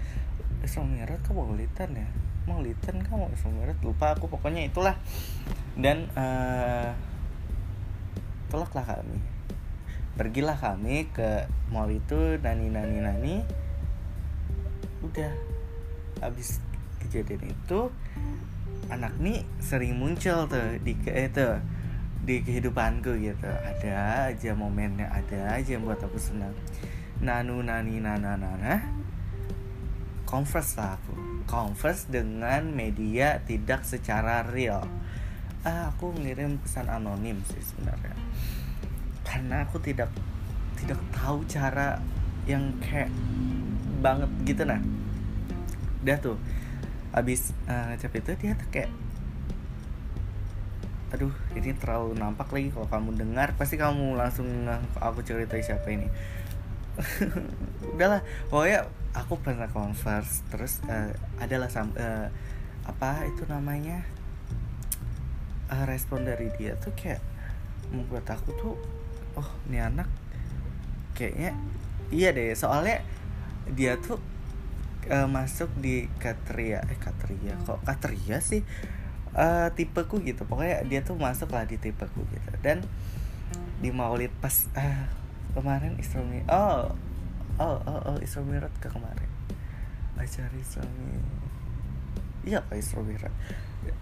Isra 0.61 0.83
Mi'raj 0.83 1.23
kan 1.23 1.35
Maulidan 1.39 1.91
ya? 1.95 2.09
Maulidan 2.51 2.97
kan 3.07 3.15
mau 3.15 3.31
Isra 3.31 3.49
Mi'raj? 3.55 3.79
Lupa 3.81 4.19
aku. 4.19 4.27
Pokoknya 4.27 4.67
itulah. 4.67 4.99
Dan 5.79 6.11
uh, 6.19 6.91
tolaklah 8.51 8.85
kami. 8.85 9.23
Pergilah 10.13 10.61
kami 10.61 11.09
ke 11.09 11.49
mall 11.73 11.89
itu 11.89 12.37
nani 12.45 12.69
nani 12.69 13.01
nani 13.01 13.35
udah 15.01 15.33
habis 16.23 16.63
kejadian 17.03 17.51
itu 17.51 17.91
anak 18.89 19.13
nih 19.19 19.43
sering 19.59 19.99
muncul 19.99 20.47
tuh 20.47 20.79
di 20.81 20.95
itu 21.03 21.49
di 22.23 22.39
kehidupanku 22.47 23.19
gitu. 23.19 23.51
Ada 23.51 24.31
aja 24.31 24.55
momennya 24.55 25.11
ada 25.11 25.59
aja 25.59 25.75
yang 25.75 25.83
buat 25.83 25.99
aku 25.99 26.17
senang. 26.17 26.55
Nanu 27.19 27.61
nani 27.67 27.99
nana 27.99 28.39
nana 28.39 28.79
converse 30.23 30.79
lah 30.79 30.97
aku. 30.97 31.45
Converse 31.45 32.09
dengan 32.09 32.71
media 32.71 33.43
tidak 33.45 33.85
secara 33.85 34.47
real. 34.47 34.87
Ah, 35.67 35.91
aku 35.91 36.15
ngirim 36.17 36.63
pesan 36.63 36.89
anonim 36.89 37.43
sih 37.51 37.61
sebenarnya. 37.61 38.15
Karena 39.27 39.67
aku 39.67 39.83
tidak 39.83 40.09
tidak 40.79 40.99
tahu 41.15 41.47
cara 41.47 41.99
yang 42.47 42.75
kayak 42.83 43.11
banget 44.03 44.31
gitu 44.43 44.67
nah 44.67 44.83
udah 46.03 46.17
tuh. 46.19 46.37
Abis 47.13 47.55
uh, 47.71 47.93
ngecap 47.93 48.13
itu 48.19 48.31
dia 48.41 48.53
tuh 48.59 48.69
kayak 48.73 48.91
aduh 51.13 51.29
ini 51.53 51.77
terlalu 51.77 52.17
nampak 52.17 52.49
lagi 52.51 52.73
kalau 52.73 52.89
kamu 52.89 53.11
dengar. 53.17 53.55
Pasti 53.55 53.77
kamu 53.77 54.19
langsung 54.19 54.49
aku 54.99 55.21
cerita 55.23 55.55
siapa 55.61 55.87
ini. 55.93 56.09
Udahlah 57.97 58.21
pokoknya 58.53 58.89
aku 59.17 59.41
pernah 59.41 59.69
converse 59.69 60.45
terus 60.49 60.81
uh, 60.89 61.13
adalah 61.41 61.69
sam 61.69 61.93
uh, 61.97 62.29
apa 62.89 63.29
itu 63.29 63.45
namanya 63.49 64.05
uh, 65.69 65.85
respon 65.85 66.25
dari 66.25 66.49
dia 66.57 66.77
tuh 66.81 66.93
kayak 66.97 67.21
membuat 67.93 68.25
aku 68.29 68.51
tuh 68.57 68.75
oh 69.37 69.49
ini 69.69 69.81
anak 69.81 70.09
kayaknya 71.13 71.53
iya 72.09 72.33
deh. 72.33 72.57
Soalnya 72.57 73.05
dia 73.73 74.01
tuh 74.01 74.32
uh, 75.11 75.27
masuk 75.27 75.71
di 75.81 76.07
Katria. 76.21 76.85
Eh 76.87 76.99
Katria 76.99 77.59
kok 77.65 77.83
Katria 77.83 78.39
sih? 78.39 78.63
Uh, 79.33 79.73
tipeku 79.73 80.21
gitu. 80.23 80.45
Pokoknya 80.45 80.85
dia 80.85 81.01
tuh 81.01 81.17
masuk 81.17 81.51
lah 81.51 81.65
di 81.65 81.81
tipeku 81.81 82.23
gitu. 82.31 82.51
Dan 82.61 82.85
di 83.83 83.91
Maulid 83.91 84.31
pas 84.39 84.71
uh, 84.79 85.11
kemarin 85.59 85.99
Islami 85.99 86.47
oh 86.47 86.95
oh 87.59 87.79
oh, 87.83 88.01
oh 88.15 88.17
Islami 88.23 88.63
ke 88.79 88.89
kemarin. 88.89 89.31
Acara 90.15 90.55
Islami 90.55 91.19
iya 92.43 92.59
apa 92.59 92.75
Islami 92.75 93.15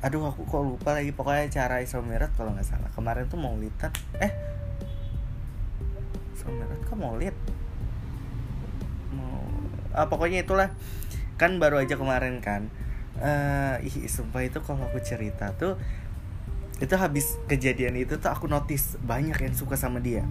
aduh 0.04 0.28
aku 0.28 0.45
kok 0.45 0.61
lupa 0.61 0.92
lagi. 0.92 1.16
Pokoknya 1.16 1.49
cara 1.49 1.80
Islami 1.80 2.21
kalau 2.37 2.52
nggak 2.52 2.69
salah. 2.69 2.90
Kemarin 2.92 3.25
tuh 3.30 3.40
Maulidan 3.40 3.92
eh 4.21 4.33
Islami 6.37 6.61
kok 6.85 6.99
Maulid 7.00 7.33
ah, 10.04 10.09
pokoknya 10.09 10.45
itulah. 10.45 10.73
Kan 11.37 11.61
baru 11.61 11.80
aja 11.80 11.97
kemarin 11.97 12.40
kan. 12.40 12.69
Uh, 13.21 13.76
ih 13.85 14.09
sumpah 14.09 14.40
itu 14.47 14.64
kalau 14.64 14.88
aku 14.88 14.97
cerita 15.04 15.52
tuh 15.61 15.76
itu 16.80 16.97
habis 16.97 17.37
kejadian 17.45 17.92
itu 18.00 18.16
tuh 18.16 18.33
aku 18.33 18.49
notice 18.49 18.97
banyak 19.04 19.37
yang 19.37 19.52
suka 19.52 19.76
sama 19.76 20.00
dia. 20.00 20.25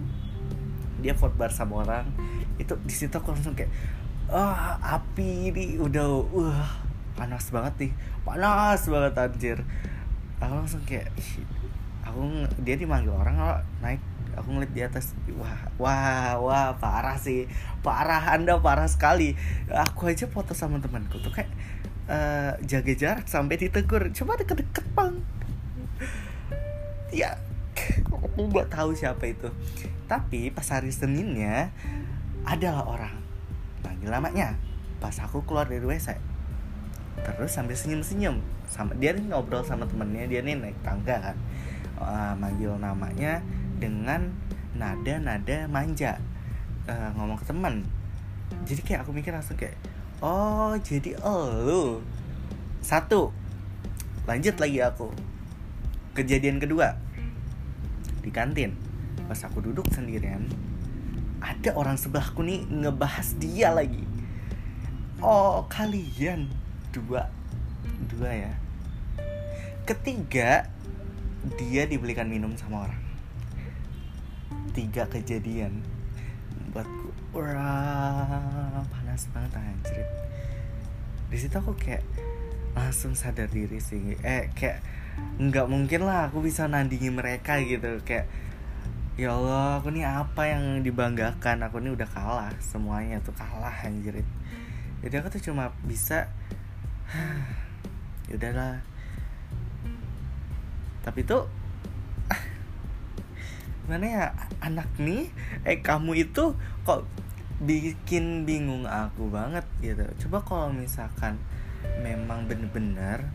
Dia 0.98 1.14
bar 1.14 1.54
sama 1.54 1.86
orang. 1.86 2.10
Itu 2.58 2.74
di 2.82 2.90
situ 2.90 3.14
aku 3.14 3.30
langsung 3.30 3.54
kayak 3.54 3.70
ah 4.30 4.78
oh, 4.78 4.98
api 4.98 5.50
ini 5.54 5.78
udah 5.78 6.06
uh 6.34 6.62
panas 7.14 7.54
banget 7.54 7.74
nih. 7.86 7.92
Panas 8.26 8.82
banget 8.90 9.14
anjir. 9.14 9.58
Aku 10.42 10.52
langsung 10.58 10.82
kayak 10.82 11.14
aku 12.02 12.42
dia 12.66 12.74
dimanggil 12.74 13.14
orang 13.14 13.38
kalau 13.38 13.58
naik 13.86 14.02
aku 14.40 14.56
ngeliat 14.56 14.72
di 14.72 14.82
atas 14.82 15.12
wah 15.36 15.70
wah 15.76 16.40
wah 16.40 16.68
parah 16.80 17.20
sih. 17.20 17.46
Parah 17.84 18.32
anda 18.32 18.56
parah 18.58 18.88
sekali. 18.88 19.36
Aku 19.68 20.08
aja 20.08 20.26
foto 20.26 20.56
sama 20.56 20.80
temanku 20.80 21.20
tuh 21.20 21.30
kayak 21.30 21.52
uh, 22.08 22.56
jaga 22.64 22.92
jarak 22.96 23.26
sampai 23.28 23.60
ditegur. 23.60 24.08
Coba 24.16 24.40
deket-deket 24.40 24.86
bang. 24.96 25.14
Ya 27.12 27.36
aku 28.08 28.48
nggak 28.48 28.72
tahu 28.72 28.96
siapa 28.96 29.28
itu. 29.28 29.52
Tapi 30.08 30.50
pas 30.50 30.66
hari 30.72 30.90
Seninnya 30.90 31.70
adalah 32.42 32.88
orang. 32.88 33.14
Panggil 33.84 34.10
namanya. 34.10 34.56
Pas 34.98 35.14
aku 35.20 35.44
keluar 35.44 35.68
dari 35.68 35.84
WC 35.84 36.30
terus 37.20 37.52
sambil 37.52 37.76
senyum-senyum. 37.76 38.40
Sama 38.70 38.96
dia 38.96 39.12
nih 39.12 39.28
ngobrol 39.28 39.60
sama 39.66 39.84
temennya 39.84 40.24
dia 40.30 40.40
nih 40.40 40.56
naik 40.56 40.78
tangga 40.80 41.16
kan. 41.20 41.36
Uh, 42.00 42.32
manggil 42.40 42.72
namanya 42.80 43.44
dengan 43.80 44.30
nada-nada 44.76 45.66
manja. 45.66 46.20
Uh, 46.84 47.10
ngomong 47.16 47.40
ke 47.40 47.44
teman 47.48 47.84
jadi 48.66 48.80
kayak 48.82 49.00
aku 49.06 49.10
mikir 49.14 49.32
langsung 49.34 49.56
kayak 49.56 49.78
oh 50.20 50.74
jadi 50.82 51.16
oh 51.22 52.02
satu 52.82 53.32
lanjut 54.26 54.56
lagi 54.60 54.78
aku. 54.82 55.08
Kejadian 56.16 56.58
kedua 56.58 56.98
di 58.20 58.30
kantin. 58.34 58.76
Pas 59.30 59.38
aku 59.46 59.62
duduk 59.62 59.86
sendirian 59.94 60.42
ada 61.40 61.72
orang 61.72 61.96
sebelahku 61.96 62.44
nih 62.44 62.66
ngebahas 62.68 63.38
dia 63.40 63.72
lagi. 63.72 64.04
Oh 65.24 65.64
kalian 65.70 66.50
dua 66.92 67.30
dua 68.10 68.30
ya. 68.34 68.52
Ketiga 69.88 70.68
dia 71.56 71.88
dibelikan 71.88 72.28
minum 72.28 72.52
sama 72.60 72.84
orang 72.84 72.99
tiga 74.72 75.06
kejadian 75.10 75.82
buatku. 76.70 77.10
Wah 77.34 78.82
panas 78.90 79.26
banget 79.30 79.52
anjir 79.58 80.06
di 81.30 81.38
situ 81.38 81.54
aku 81.54 81.78
kayak 81.78 82.02
langsung 82.74 83.14
sadar 83.14 83.46
diri 83.46 83.78
sih. 83.78 84.18
Eh 84.22 84.50
kayak 84.50 84.82
nggak 85.38 85.66
mungkin 85.70 86.06
lah 86.06 86.26
aku 86.30 86.42
bisa 86.42 86.66
nandingi 86.66 87.10
mereka 87.14 87.62
gitu. 87.62 88.02
Kayak 88.02 88.26
ya 89.14 89.36
Allah 89.38 89.78
aku 89.78 89.94
nih 89.94 90.06
apa 90.06 90.42
yang 90.50 90.82
dibanggakan? 90.82 91.62
Aku 91.70 91.78
nih 91.78 91.94
udah 91.94 92.08
kalah 92.10 92.50
semuanya 92.58 93.22
tuh 93.22 93.34
kalah 93.34 93.74
anjir 93.86 94.22
jadi 95.00 95.24
aku 95.24 95.32
tuh 95.32 95.42
cuma 95.52 95.72
bisa 95.88 96.28
ya 98.28 98.36
udahlah. 98.36 98.84
Tapi 101.00 101.24
tuh 101.24 101.48
mana 103.90 104.06
ya 104.06 104.24
anak 104.62 104.86
nih 105.02 105.26
eh 105.66 105.82
kamu 105.82 106.30
itu 106.30 106.54
kok 106.86 107.02
bikin 107.58 108.46
bingung 108.46 108.86
aku 108.86 109.26
banget 109.26 109.66
gitu. 109.82 110.06
Coba 110.26 110.46
kalau 110.46 110.68
misalkan 110.70 111.42
memang 111.98 112.46
bener-bener 112.46 113.26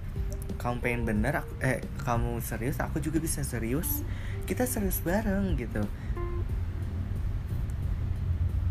kamu 0.55 0.79
pengen 0.79 1.03
bener 1.03 1.43
aku, 1.43 1.51
eh 1.59 1.83
kamu 2.07 2.39
serius 2.39 2.79
aku 2.79 3.03
juga 3.03 3.19
bisa 3.19 3.43
serius. 3.43 4.07
Kita 4.47 4.63
serius 4.63 5.03
bareng 5.03 5.59
gitu. 5.59 5.83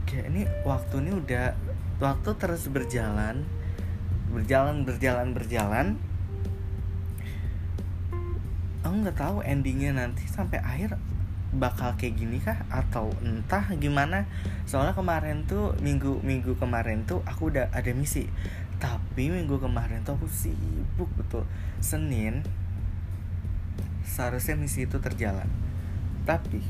Kayak 0.08 0.26
ini 0.32 0.42
waktu 0.64 0.94
ini 1.04 1.10
udah 1.20 1.52
waktu 2.00 2.30
terus 2.40 2.66
berjalan 2.72 3.44
berjalan 4.32 4.82
berjalan 4.82 5.28
berjalan. 5.36 5.86
Aku 8.82 8.94
nggak 9.00 9.20
tahu 9.20 9.44
endingnya 9.46 9.94
nanti 9.94 10.26
sampai 10.26 10.58
akhir 10.58 10.98
bakal 11.56 11.94
kayak 11.94 12.18
gini 12.18 12.42
kah? 12.42 12.66
Atau 12.68 13.14
entah 13.22 13.64
gimana? 13.78 14.26
Soalnya 14.66 14.92
kemarin 14.92 15.46
tuh 15.46 15.72
minggu 15.80 16.20
minggu 16.20 16.58
kemarin 16.58 17.06
tuh 17.06 17.22
aku 17.24 17.54
udah 17.54 17.70
ada 17.70 17.90
misi. 17.94 18.26
Tapi 18.82 19.30
minggu 19.30 19.62
kemarin 19.62 20.02
tuh 20.02 20.18
aku 20.18 20.26
sibuk 20.28 21.08
betul. 21.14 21.46
Senin 21.78 22.42
seharusnya 24.04 24.58
misi 24.58 24.84
itu 24.84 24.98
terjalan. 25.00 25.48
Tapi 26.28 26.60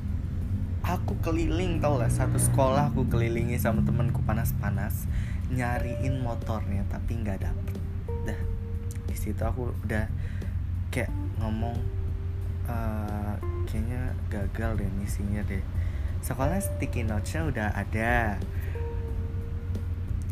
aku 0.85 1.17
keliling 1.25 1.81
tau 1.81 1.97
lah. 1.97 2.13
Satu 2.13 2.37
sekolah 2.37 2.93
aku 2.93 3.09
kelilingi 3.09 3.57
sama 3.57 3.83
temanku 3.83 4.21
panas-panas 4.23 5.09
nyariin 5.53 6.21
motornya 6.21 6.85
tapi 6.93 7.19
nggak 7.19 7.41
dapet. 7.43 7.77
Dah 8.29 8.41
di 9.09 9.17
situ 9.17 9.43
aku 9.47 9.71
udah 9.87 10.11
kayak 10.91 11.11
ngomong 11.39 11.79
uh, 12.69 13.35
kayaknya 13.69 14.13
gagal 14.31 14.81
deh 14.81 14.91
misinya 14.97 15.43
deh. 15.45 15.63
Sekolah 16.25 16.61
sticky 16.61 17.05
notesnya 17.05 17.43
udah 17.49 17.69
ada. 17.77 18.41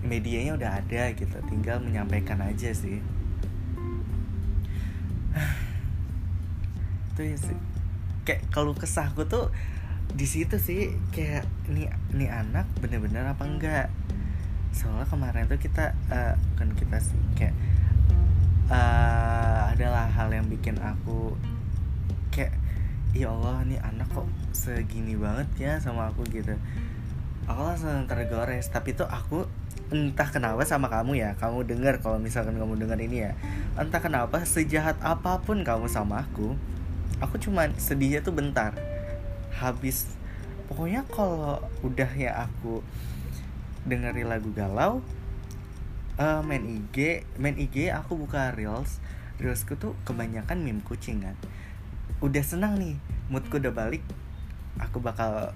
Medianya 0.02 0.56
udah 0.56 0.80
ada 0.82 1.12
gitu. 1.12 1.36
Tinggal 1.46 1.78
menyampaikan 1.84 2.40
aja 2.40 2.72
sih. 2.72 2.98
Itu 7.12 7.22
ya 7.22 7.36
sih. 7.36 7.58
Kayak 8.24 8.48
kalau 8.54 8.72
kesahku 8.72 9.28
tuh 9.28 9.52
di 10.12 10.24
situ 10.24 10.56
sih. 10.56 10.96
Kayak 11.12 11.44
ini 11.68 11.88
ini 12.16 12.26
anak 12.28 12.64
bener-bener 12.80 13.28
apa 13.28 13.44
enggak? 13.44 13.88
Soalnya 14.72 15.04
kemarin 15.04 15.44
tuh 15.44 15.60
kita 15.60 15.92
uh, 16.08 16.34
kan 16.56 16.72
kita 16.72 16.96
sih 16.96 17.20
kayak 17.36 17.52
uh, 18.72 19.68
adalah 19.76 20.08
hal 20.08 20.32
yang 20.32 20.48
bikin 20.48 20.80
aku 20.80 21.36
kayak 22.32 22.56
ya 23.12 23.28
Allah 23.28 23.60
ini 23.68 23.76
anak 23.76 24.08
kok 24.08 24.24
segini 24.56 25.14
banget 25.14 25.48
ya 25.60 25.72
sama 25.76 26.08
aku 26.08 26.24
gitu. 26.32 26.56
Aku 27.44 27.60
langsung 27.60 28.08
tergores 28.08 28.72
tapi 28.72 28.96
tuh 28.96 29.04
aku 29.04 29.44
entah 29.92 30.24
kenapa 30.32 30.64
sama 30.64 30.88
kamu 30.88 31.20
ya 31.20 31.36
kamu 31.36 31.68
dengar 31.68 32.00
kalau 32.00 32.16
misalkan 32.16 32.56
kamu 32.56 32.80
dengar 32.80 32.96
ini 32.96 33.28
ya. 33.28 33.32
Entah 33.76 34.00
kenapa 34.00 34.40
sejahat 34.48 34.96
apa 35.04 35.44
pun 35.44 35.60
kamu 35.60 35.86
sama 35.92 36.24
aku 36.24 36.56
aku 37.20 37.36
cuma 37.36 37.68
sedihnya 37.76 38.24
tuh 38.24 38.32
bentar. 38.32 38.72
Habis 39.52 40.08
pokoknya 40.72 41.04
kalau 41.12 41.60
udah 41.84 42.10
ya 42.16 42.48
aku 42.48 42.80
dengerin 43.84 44.30
lagu 44.30 44.48
galau 44.56 45.04
uh, 46.16 46.40
main 46.40 46.64
IG 46.64 47.26
main 47.36 47.56
IG 47.58 47.90
aku 47.90 48.14
buka 48.14 48.54
reels 48.54 49.02
reelsku 49.42 49.74
tuh 49.74 49.98
kebanyakan 50.06 50.62
meme 50.62 50.80
kucing 50.86 51.20
kan 51.20 51.36
udah 52.22 52.42
senang 52.46 52.78
nih 52.78 52.94
moodku 53.28 53.58
udah 53.58 53.74
balik 53.74 54.02
aku 54.78 55.02
bakal 55.02 55.50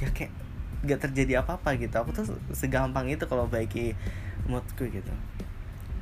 ya 0.00 0.08
kayak 0.10 0.32
gak 0.82 1.00
terjadi 1.08 1.46
apa-apa 1.46 1.78
gitu. 1.78 1.94
Aku 1.94 2.10
tuh 2.10 2.26
segampang 2.50 3.06
itu 3.06 3.22
kalau 3.30 3.46
baiki 3.46 3.94
moodku 4.50 4.90
gitu. 4.90 5.14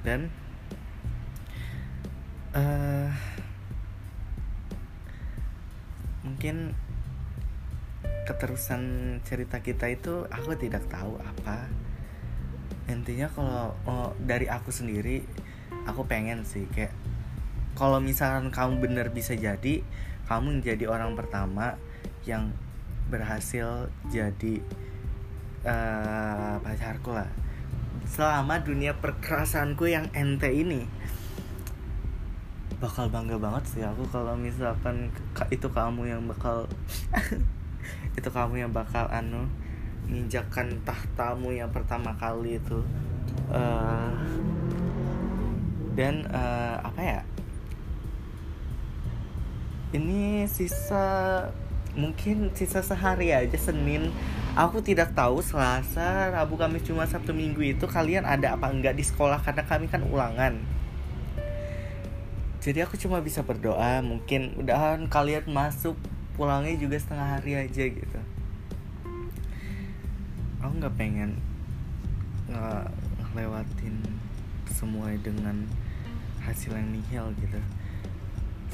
Dan 0.01 0.33
uh, 2.57 3.13
mungkin 6.25 6.73
keterusan 8.25 8.81
cerita 9.27 9.61
kita 9.61 9.93
itu 9.93 10.25
aku 10.33 10.57
tidak 10.57 10.89
tahu 10.89 11.21
apa. 11.21 11.69
Intinya 12.89 13.29
kalau 13.29 13.77
oh, 13.85 14.11
dari 14.17 14.49
aku 14.49 14.73
sendiri 14.73 15.23
aku 15.85 16.09
pengen 16.09 16.43
sih 16.49 16.65
kayak 16.73 16.95
kalau 17.81 17.97
misalkan 17.97 18.53
kamu 18.53 18.77
bener 18.77 19.09
bisa 19.09 19.33
jadi 19.33 19.81
kamu 20.29 20.61
menjadi 20.61 20.85
orang 20.85 21.17
pertama 21.17 21.81
yang 22.29 22.53
berhasil 23.09 23.89
jadi 24.13 24.61
uh, 25.65 26.61
pacarku 26.61 27.17
lah. 27.17 27.33
Selama 28.05 28.61
dunia 28.61 29.01
perkerasanku 29.01 29.89
yang 29.89 30.13
ente 30.13 30.53
ini 30.53 30.85
bakal 32.85 33.09
bangga 33.09 33.37
banget 33.41 33.65
sih 33.69 33.85
aku 33.85 34.09
kalau 34.09 34.37
misalkan 34.37 35.13
itu 35.53 35.69
kamu 35.69 36.17
yang 36.17 36.25
bakal 36.25 36.65
itu 38.19 38.29
kamu 38.29 38.65
yang 38.65 38.73
bakal 38.73 39.09
anu 39.09 39.49
nginjakan 40.05 40.85
tahtamu 40.85 41.49
yang 41.57 41.73
pertama 41.73 42.13
kali 42.21 42.61
itu. 42.61 42.85
Uh, 43.49 44.13
dan 45.99 46.23
uh, 46.31 46.79
apa 46.81 47.01
ya 47.03 47.21
ini 49.91 50.47
sisa 50.47 51.47
mungkin 51.99 52.55
sisa 52.55 52.83
sehari 52.83 53.35
aja 53.35 53.59
Senin. 53.59 54.15
Aku 54.55 54.83
tidak 54.83 55.15
tahu 55.15 55.43
Selasa 55.43 56.35
Rabu 56.35 56.59
Kamis 56.59 56.83
Jumat 56.83 57.11
Sabtu 57.11 57.31
Minggu 57.31 57.63
itu 57.63 57.87
kalian 57.87 58.27
ada 58.27 58.59
apa 58.59 58.71
enggak 58.71 58.99
di 58.99 59.07
sekolah 59.07 59.39
karena 59.43 59.63
kami 59.67 59.87
kan 59.87 60.03
ulangan. 60.07 60.59
Jadi 62.61 62.85
aku 62.85 62.99
cuma 63.01 63.25
bisa 63.25 63.41
berdoa 63.41 64.05
mungkin 64.05 64.53
udahan 64.59 65.09
kalian 65.09 65.49
masuk 65.49 65.97
pulangnya 66.37 66.77
juga 66.77 67.01
setengah 67.01 67.41
hari 67.41 67.57
aja 67.57 67.85
gitu. 67.89 68.21
Aku 70.61 70.73
nggak 70.77 70.95
pengen 70.99 71.41
ngelewatin 73.33 73.97
semua 74.69 75.15
dengan 75.23 75.65
hasil 76.43 76.75
yang 76.75 76.91
nihil 76.91 77.27
gitu. 77.39 77.61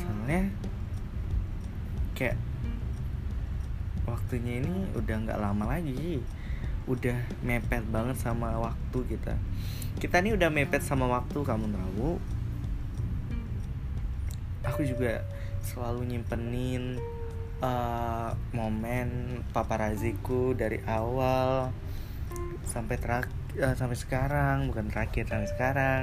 Soalnya 0.00 0.50
kayak 2.16 2.40
waktunya 4.08 4.64
ini 4.64 4.88
udah 4.96 5.16
nggak 5.28 5.38
lama 5.38 5.76
lagi. 5.76 6.24
Udah 6.88 7.18
mepet 7.44 7.84
banget 7.92 8.16
sama 8.16 8.56
waktu 8.56 8.98
kita. 9.04 9.36
Kita 10.00 10.24
nih 10.24 10.32
udah 10.32 10.48
mepet 10.48 10.80
sama 10.80 11.04
waktu 11.10 11.36
kamu 11.44 11.68
tahu. 11.68 12.16
Aku 14.64 14.80
juga 14.82 15.22
selalu 15.60 16.14
nyimpenin 16.14 16.96
uh, 17.60 18.32
momen 18.54 19.42
paparaziku 19.50 20.54
dari 20.54 20.78
awal 20.86 21.70
sampai 22.66 22.96
terak 22.98 23.26
uh, 23.60 23.74
sampai 23.74 23.98
sekarang. 23.98 24.70
Bukan 24.70 24.88
terakhir 24.88 25.26
sampai 25.26 25.48
sekarang 25.50 26.02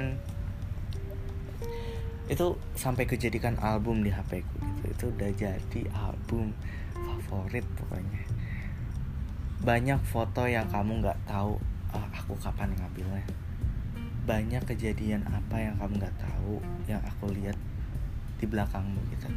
itu 2.24 2.56
sampai 2.72 3.04
kejadikan 3.04 3.60
album 3.60 4.00
di 4.00 4.08
HP 4.08 4.40
ku 4.44 4.56
gitu. 4.60 4.84
Itu 4.88 5.04
udah 5.12 5.30
jadi 5.36 5.80
album 5.92 6.56
favorit 7.28 7.66
pokoknya. 7.76 8.22
Banyak 9.64 10.00
foto 10.04 10.44
yang 10.44 10.68
kamu 10.68 11.04
nggak 11.04 11.18
tahu 11.28 11.56
uh, 11.92 12.08
aku 12.12 12.36
kapan 12.40 12.72
ngambilnya? 12.76 13.26
Banyak 14.24 14.62
kejadian 14.64 15.24
apa 15.28 15.56
yang 15.60 15.74
kamu 15.76 16.00
nggak 16.00 16.16
tahu 16.20 16.60
yang 16.88 17.00
aku 17.04 17.32
lihat 17.32 17.56
di 18.40 18.44
belakangmu 18.48 19.00
gitu. 19.12 19.28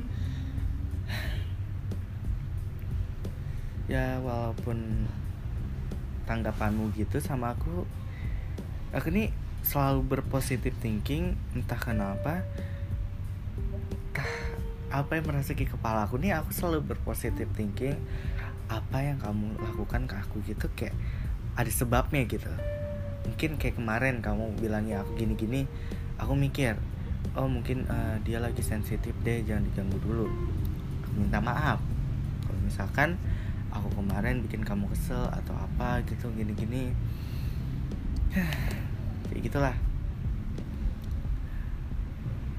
Ya 3.87 4.19
walaupun 4.19 5.07
tanggapanmu 6.27 6.91
gitu 6.99 7.23
sama 7.23 7.55
aku 7.55 7.87
aku 8.91 9.07
nih 9.15 9.31
selalu 9.63 10.19
berpositif 10.19 10.75
thinking 10.83 11.39
entah 11.55 11.79
kenapa 11.79 12.43
apa 14.87 15.19
yang 15.19 15.27
merasuki 15.27 15.67
kepala 15.67 16.07
aku 16.07 16.15
nih 16.15 16.31
aku 16.39 16.55
selalu 16.55 16.95
berpositif 16.95 17.47
thinking 17.59 17.99
apa 18.67 18.97
yang 19.03 19.19
kamu 19.19 19.55
lakukan 19.59 20.07
ke 20.07 20.15
aku 20.15 20.43
gitu 20.47 20.67
kayak 20.75 20.95
ada 21.55 21.71
sebabnya 21.71 22.23
gitu. 22.27 22.51
Mungkin 23.27 23.59
kayak 23.59 23.75
kemarin 23.79 24.23
kamu 24.23 24.55
bilangnya 24.59 25.03
aku 25.03 25.19
gini-gini 25.19 25.67
aku 26.19 26.33
mikir 26.37 26.79
oh 27.35 27.49
mungkin 27.49 27.85
uh, 27.91 28.17
dia 28.23 28.39
lagi 28.39 28.63
sensitif 28.63 29.11
deh 29.23 29.43
jangan 29.43 29.67
diganggu 29.67 29.99
dulu. 29.99 30.27
Aku 31.03 31.11
minta 31.19 31.43
maaf. 31.43 31.79
Kalau 32.47 32.59
misalkan 32.63 33.19
aku 33.71 33.91
kemarin 33.91 34.43
bikin 34.47 34.63
kamu 34.63 34.87
kesel 34.95 35.27
atau 35.27 35.53
apa 35.55 35.99
gitu 36.07 36.31
gini-gini 36.31 36.95
kayak 39.27 39.41
gitulah. 39.43 39.75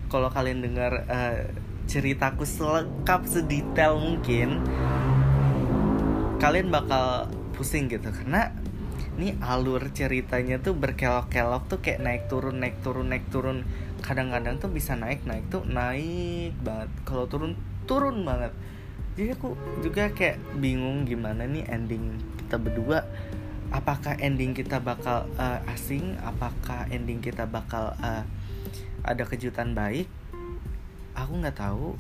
Kalau 0.09 0.33
kalian 0.33 0.65
dengar 0.65 1.05
uh, 1.05 1.45
ceritaku 1.89 2.45
selengkap 2.45 3.25
sedetail 3.25 3.97
mungkin 3.97 4.61
kalian 6.37 6.69
bakal 6.69 7.27
pusing 7.57 7.89
gitu. 7.89 8.13
Karena 8.13 8.53
ini 9.19 9.35
alur 9.43 9.83
ceritanya 9.91 10.63
tuh 10.63 10.79
berkelok-kelok 10.79 11.67
tuh 11.67 11.81
kayak 11.83 12.05
naik 12.05 12.23
turun 12.31 12.61
naik 12.63 12.79
turun 12.85 13.11
naik 13.11 13.27
turun. 13.33 13.67
Kadang-kadang 14.05 14.63
tuh 14.63 14.71
bisa 14.71 14.95
naik 14.95 15.25
naik 15.27 15.49
tuh 15.51 15.67
naik 15.67 16.55
banget. 16.63 16.93
Kalau 17.03 17.27
turun 17.27 17.59
turun 17.89 18.23
banget. 18.23 18.55
Jadi 19.19 19.35
aku 19.35 19.59
juga 19.83 20.15
kayak 20.15 20.39
bingung 20.63 21.03
gimana 21.09 21.49
nih 21.49 21.67
ending 21.67 22.21
kita 22.45 22.61
berdua. 22.61 23.03
Apakah 23.75 24.15
ending 24.23 24.55
kita 24.55 24.79
bakal 24.79 25.27
uh, 25.41 25.61
asing? 25.75 26.15
Apakah 26.23 26.87
ending 26.89 27.19
kita 27.19 27.45
bakal 27.51 27.99
uh, 27.99 28.23
ada 29.03 29.25
kejutan 29.27 29.75
baik 29.75 30.07
aku 31.19 31.43
nggak 31.43 31.59
tahu. 31.59 31.99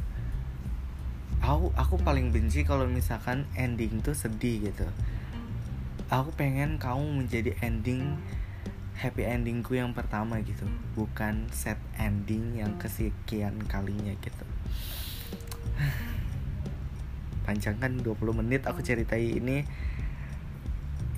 Aku 1.42 1.70
aku 1.74 1.94
paling 2.02 2.30
benci 2.30 2.62
kalau 2.62 2.86
misalkan 2.86 3.46
ending 3.58 3.98
tuh 4.02 4.14
sedih 4.14 4.70
gitu. 4.70 4.86
Aku 6.08 6.30
pengen 6.34 6.80
kamu 6.80 7.24
menjadi 7.24 7.52
ending 7.60 8.16
happy 8.98 9.22
endingku 9.26 9.74
yang 9.78 9.94
pertama 9.94 10.38
gitu. 10.42 10.66
Bukan 10.94 11.50
set 11.50 11.78
ending 11.98 12.58
yang 12.58 12.78
kesekian 12.78 13.58
kalinya 13.66 14.14
gitu. 14.18 14.46
Panjang 17.46 17.78
kan 17.78 17.98
20 18.02 18.18
menit 18.38 18.66
aku 18.66 18.82
ceritai 18.82 19.38
ini. 19.38 19.66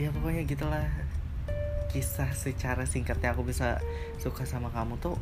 Ya 0.01 0.09
pokoknya 0.13 0.45
gitulah. 0.49 0.89
Kisah 1.91 2.31
secara 2.39 2.87
singkatnya 2.87 3.35
aku 3.35 3.43
bisa 3.43 3.83
suka 4.23 4.47
sama 4.47 4.71
kamu 4.71 4.95
tuh 5.03 5.19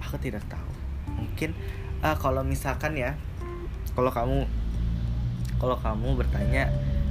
aku 0.00 0.16
tidak 0.16 0.46
tahu. 0.48 0.72
Mungkin 1.12 1.52
uh, 2.02 2.16
kalau 2.16 2.42
misalkan 2.42 2.96
ya 2.96 3.14
kalau 3.96 4.12
kamu 4.12 4.44
kalau 5.56 5.76
kamu 5.80 6.20
bertanya 6.20 6.68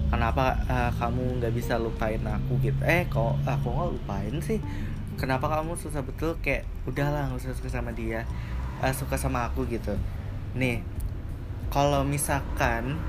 kenapa 0.09 0.53
uh, 0.69 0.91
kamu 1.01 1.41
nggak 1.41 1.53
bisa 1.53 1.81
lupain 1.81 2.21
aku? 2.21 2.61
gitu. 2.61 2.77
Eh 2.85 3.09
kok 3.09 3.37
aku 3.45 3.67
nggak 3.69 3.91
lupain 3.95 4.35
sih? 4.41 4.61
Kenapa 5.15 5.47
kamu 5.47 5.79
susah 5.79 6.03
betul? 6.05 6.37
Kayak 6.43 6.67
udahlah 6.85 7.31
nggak 7.31 7.41
usah 7.41 7.57
suka 7.57 7.69
sama 7.71 7.89
dia 7.95 8.27
uh, 8.83 8.93
suka 8.93 9.17
sama 9.17 9.49
aku 9.49 9.65
gitu. 9.65 9.97
Nih 10.53 10.85
kalau 11.73 12.05
misalkan 12.05 12.99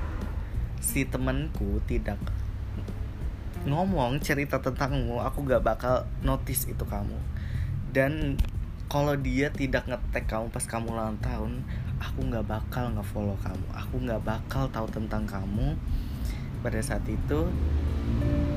si 0.81 1.05
temanku 1.05 1.79
tidak 1.85 2.19
ngomong 3.67 4.23
cerita 4.23 4.63
tentangmu 4.63 5.19
aku 5.19 5.43
gak 5.43 5.59
bakal 5.59 6.07
notice 6.23 6.71
itu 6.71 6.83
kamu. 6.87 7.19
Dan 7.91 8.39
kalau 8.87 9.19
dia 9.19 9.51
tidak 9.51 9.83
ngetek 9.83 10.31
kamu 10.31 10.47
pas 10.47 10.63
kamu 10.63 10.95
ulang 10.95 11.19
tahun 11.19 11.59
aku 11.99 12.23
nggak 12.31 12.47
bakal 12.47 12.87
ngefollow 12.95 13.35
kamu. 13.43 13.67
Aku 13.75 13.99
nggak 13.99 14.23
bakal 14.23 14.71
tahu 14.71 14.87
tentang 14.87 15.27
kamu. 15.27 15.75
Pada 16.63 16.79
saat 16.81 17.03
itu 17.05 17.51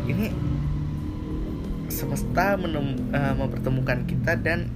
ini 0.06 0.30
semesta 1.90 2.54
menem, 2.54 3.10
uh, 3.10 3.34
mempertemukan 3.34 4.06
kita 4.06 4.38
dan 4.38 4.70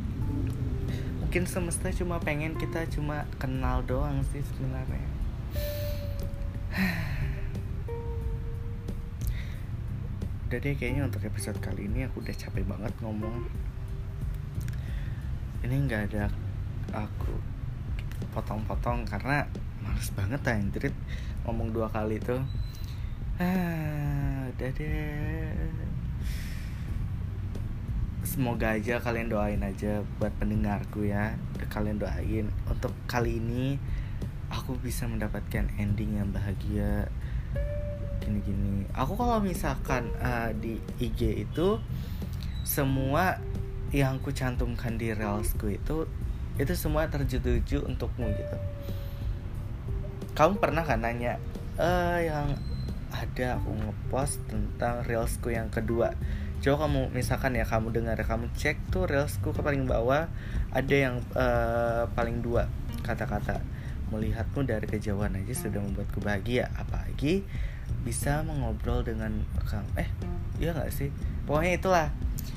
mungkin 1.23 1.47
semesta 1.47 1.95
cuma 1.95 2.19
pengen 2.19 2.59
kita 2.59 2.91
cuma 2.91 3.25
kenal 3.39 3.87
doang 3.87 4.27
sih 4.35 4.43
sebenarnya. 4.43 5.07
Udah 10.51 10.59
deh 10.59 10.75
kayaknya 10.75 11.07
untuk 11.07 11.23
episode 11.23 11.59
kali 11.63 11.87
ini 11.91 12.07
aku 12.07 12.21
udah 12.23 12.37
capek 12.37 12.63
banget 12.63 12.95
ngomong 13.03 13.49
ini 15.65 15.89
nggak 15.89 16.13
ada 16.13 16.29
aku 16.93 17.33
potong-potong 18.37 19.09
karena 19.09 19.49
males 19.81 20.13
banget 20.13 20.45
anjrit 20.45 20.95
ngomong 21.49 21.73
dua 21.73 21.89
kali 21.89 22.21
tuh. 22.21 22.45
Ah 23.41 24.45
udah 24.53 24.71
deh. 24.77 25.57
Semoga 28.25 28.77
aja 28.77 29.01
kalian 29.01 29.33
doain 29.33 29.63
aja 29.65 30.05
buat 30.21 30.37
pendengarku 30.37 31.09
ya. 31.09 31.33
Kalian 31.73 31.97
doain 31.97 32.47
untuk 32.69 32.93
kali 33.09 33.41
ini 33.41 33.81
aku 34.53 34.77
bisa 34.79 35.09
mendapatkan 35.09 35.65
ending 35.81 36.21
yang 36.21 36.29
bahagia. 36.29 37.09
Gini-gini. 38.21 38.85
Aku 38.93 39.17
kalau 39.17 39.41
misalkan 39.41 40.13
uh, 40.21 40.53
di 40.55 40.77
IG 41.01 41.49
itu 41.49 41.81
semua 42.65 43.41
yang 43.91 44.23
ku 44.23 44.31
cantumkan 44.31 44.97
di 44.97 45.13
reelsku 45.13 45.69
itu 45.71 46.09
itu 46.55 46.73
semua 46.79 47.11
tertuju 47.11 47.83
untukmu 47.83 48.31
gitu. 48.31 48.57
Kamu 50.35 50.63
pernah 50.63 50.87
kan 50.87 51.03
nanya 51.03 51.39
eh 51.75 52.31
yang 52.31 52.55
ada 53.15 53.59
aku 53.59 53.71
ngepost 53.75 54.43
tentang 54.47 55.03
reelsku 55.07 55.51
yang 55.51 55.71
kedua? 55.71 56.15
Coba 56.63 56.89
kamu 56.89 57.13
misalkan 57.13 57.59
ya 57.59 57.67
kamu 57.67 57.93
dengar 57.93 58.17
kamu 58.23 58.49
cek 58.57 58.79
tuh 58.89 59.05
reelsku 59.05 59.53
ke 59.53 59.61
paling 59.61 59.85
bawah 59.85 60.27
ada 60.73 60.95
yang 60.95 61.21
uh, 61.37 62.09
paling 62.15 62.41
dua 62.41 62.71
kata-kata. 63.05 63.61
Melihatmu 64.09 64.63
dari 64.63 64.87
kejauhan 64.87 65.35
aja 65.35 65.55
sudah 65.55 65.83
membuatku 65.83 66.23
bahagia 66.23 66.71
apalagi 66.79 67.43
bisa 68.07 68.41
mengobrol 68.47 69.05
dengan 69.05 69.45
kamu. 69.67 69.91
Eh 69.99 70.09
iya 70.63 70.73
nggak 70.73 70.93
sih? 70.95 71.11
Pokoknya 71.45 71.73
itulah. 71.77 72.09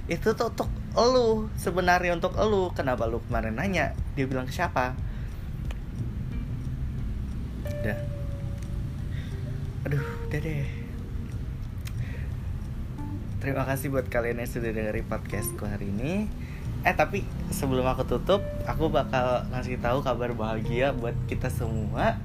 Itu 0.08 0.32
tuh 0.38 0.56
untuk 0.56 0.70
elu 0.98 1.46
sebenarnya 1.54 2.18
untuk 2.18 2.34
elu 2.34 2.74
kenapa 2.74 3.06
lu 3.06 3.22
kemarin 3.30 3.54
nanya? 3.54 3.94
Dia 4.18 4.26
bilang 4.26 4.50
ke 4.50 4.54
siapa? 4.54 4.98
Udah. 7.70 7.98
Aduh 9.86 10.02
udah 10.02 10.40
deh. 10.42 10.66
Terima 13.38 13.64
kasih 13.70 13.94
buat 13.94 14.10
kalian 14.10 14.42
yang 14.42 14.50
sudah 14.50 14.74
dengerin 14.74 15.06
podcastku 15.06 15.70
hari 15.70 15.94
ini. 15.94 16.26
Eh 16.82 16.96
tapi 16.98 17.22
sebelum 17.54 17.86
aku 17.86 18.10
tutup 18.10 18.42
aku 18.66 18.90
bakal 18.90 19.46
ngasih 19.54 19.78
tahu 19.78 20.02
kabar 20.02 20.34
bahagia 20.34 20.98
buat 20.98 21.14
kita 21.30 21.54
semua. 21.54 22.18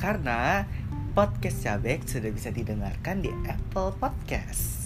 Karena 0.00 0.64
podcast 1.12 1.62
Cabek 1.62 2.08
sudah 2.08 2.32
bisa 2.32 2.50
didengarkan 2.50 3.22
di 3.22 3.30
Apple 3.46 3.94
Podcast 4.00 4.84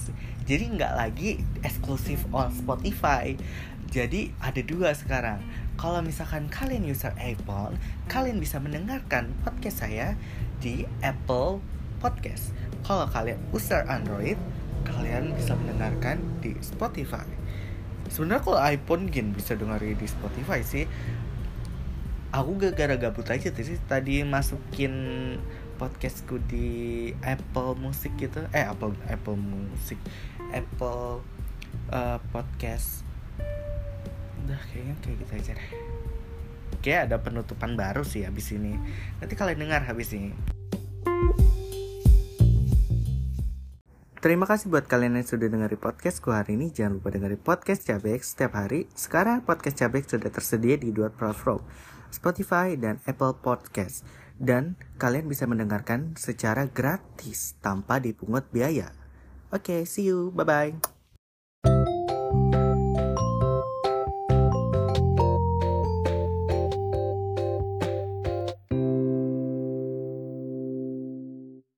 jadi 0.48 0.64
nggak 0.72 0.92
lagi 0.96 1.44
eksklusif 1.61 2.24
on 2.32 2.48
Spotify 2.50 3.37
jadi 3.92 4.32
ada 4.40 4.61
dua 4.64 4.96
sekarang 4.96 5.44
kalau 5.78 6.02
misalkan 6.02 6.50
kalian 6.50 6.90
user 6.90 7.14
iPhone, 7.22 7.78
kalian 8.11 8.42
bisa 8.42 8.58
mendengarkan 8.58 9.30
podcast 9.46 9.87
saya 9.87 10.18
di 10.58 10.82
Apple 11.06 11.62
Podcast. 12.02 12.50
Kalau 12.82 13.06
kalian 13.06 13.38
user 13.54 13.87
Android, 13.87 14.34
kalian 14.82 15.38
bisa 15.38 15.54
mendengarkan 15.54 16.18
di 16.42 16.58
Spotify. 16.58 17.22
Sebenarnya 18.11 18.42
kalau 18.42 18.58
iPhone 18.58 19.06
gin 19.06 19.30
bisa 19.30 19.54
dengerin 19.54 19.94
di 19.94 20.11
Spotify 20.11 20.66
sih. 20.66 20.90
Aku 22.34 22.58
gak 22.58 22.74
gara 22.74 22.98
gabut 22.98 23.30
aja 23.30 23.48
sih 23.54 23.78
tadi 23.87 24.26
masukin 24.26 24.92
podcastku 25.78 26.42
di 26.50 27.08
Apple 27.22 27.78
Music 27.78 28.12
gitu. 28.18 28.42
Eh 28.50 28.66
Apple 28.66 28.98
Apple 29.06 29.38
Music, 29.38 29.96
Apple 30.50 31.22
uh, 31.94 32.18
Podcast 32.34 33.06
udah 34.48 34.60
kayaknya 34.72 34.96
kayak 35.04 35.16
gitu 35.20 35.32
aja 35.36 35.52
deh 35.60 35.70
kayak 36.80 37.00
ada 37.10 37.16
penutupan 37.20 37.76
baru 37.76 38.00
sih 38.00 38.24
habis 38.24 38.48
ini 38.56 38.80
nanti 39.20 39.36
kalian 39.36 39.60
dengar 39.60 39.84
habis 39.84 40.08
ini 40.16 40.32
Terima 44.18 44.50
kasih 44.50 44.74
buat 44.74 44.90
kalian 44.90 45.14
yang 45.14 45.30
sudah 45.30 45.46
dengerin 45.46 45.78
podcastku 45.78 46.34
hari 46.34 46.58
ini. 46.58 46.74
Jangan 46.74 46.98
lupa 46.98 47.14
dengerin 47.14 47.38
podcast 47.38 47.86
Cabek 47.86 48.18
setiap 48.26 48.58
hari. 48.58 48.90
Sekarang 48.90 49.46
podcast 49.46 49.78
Cabek 49.78 50.10
sudah 50.10 50.26
tersedia 50.34 50.74
di 50.74 50.90
dua 50.90 51.06
platform, 51.14 51.62
Spotify 52.10 52.74
dan 52.74 52.98
Apple 53.06 53.38
Podcast 53.38 54.02
dan 54.38 54.79
kalian 54.96 55.27
bisa 55.27 55.44
mendengarkan 55.44 56.14
secara 56.14 56.70
gratis 56.70 57.59
tanpa 57.59 57.98
dipungut 57.98 58.46
biaya. 58.55 58.94
Oke, 59.51 59.83
okay, 59.83 59.88
see 59.88 60.09
you. 60.09 60.31
Bye 60.33 60.74
bye. 61.66 61.88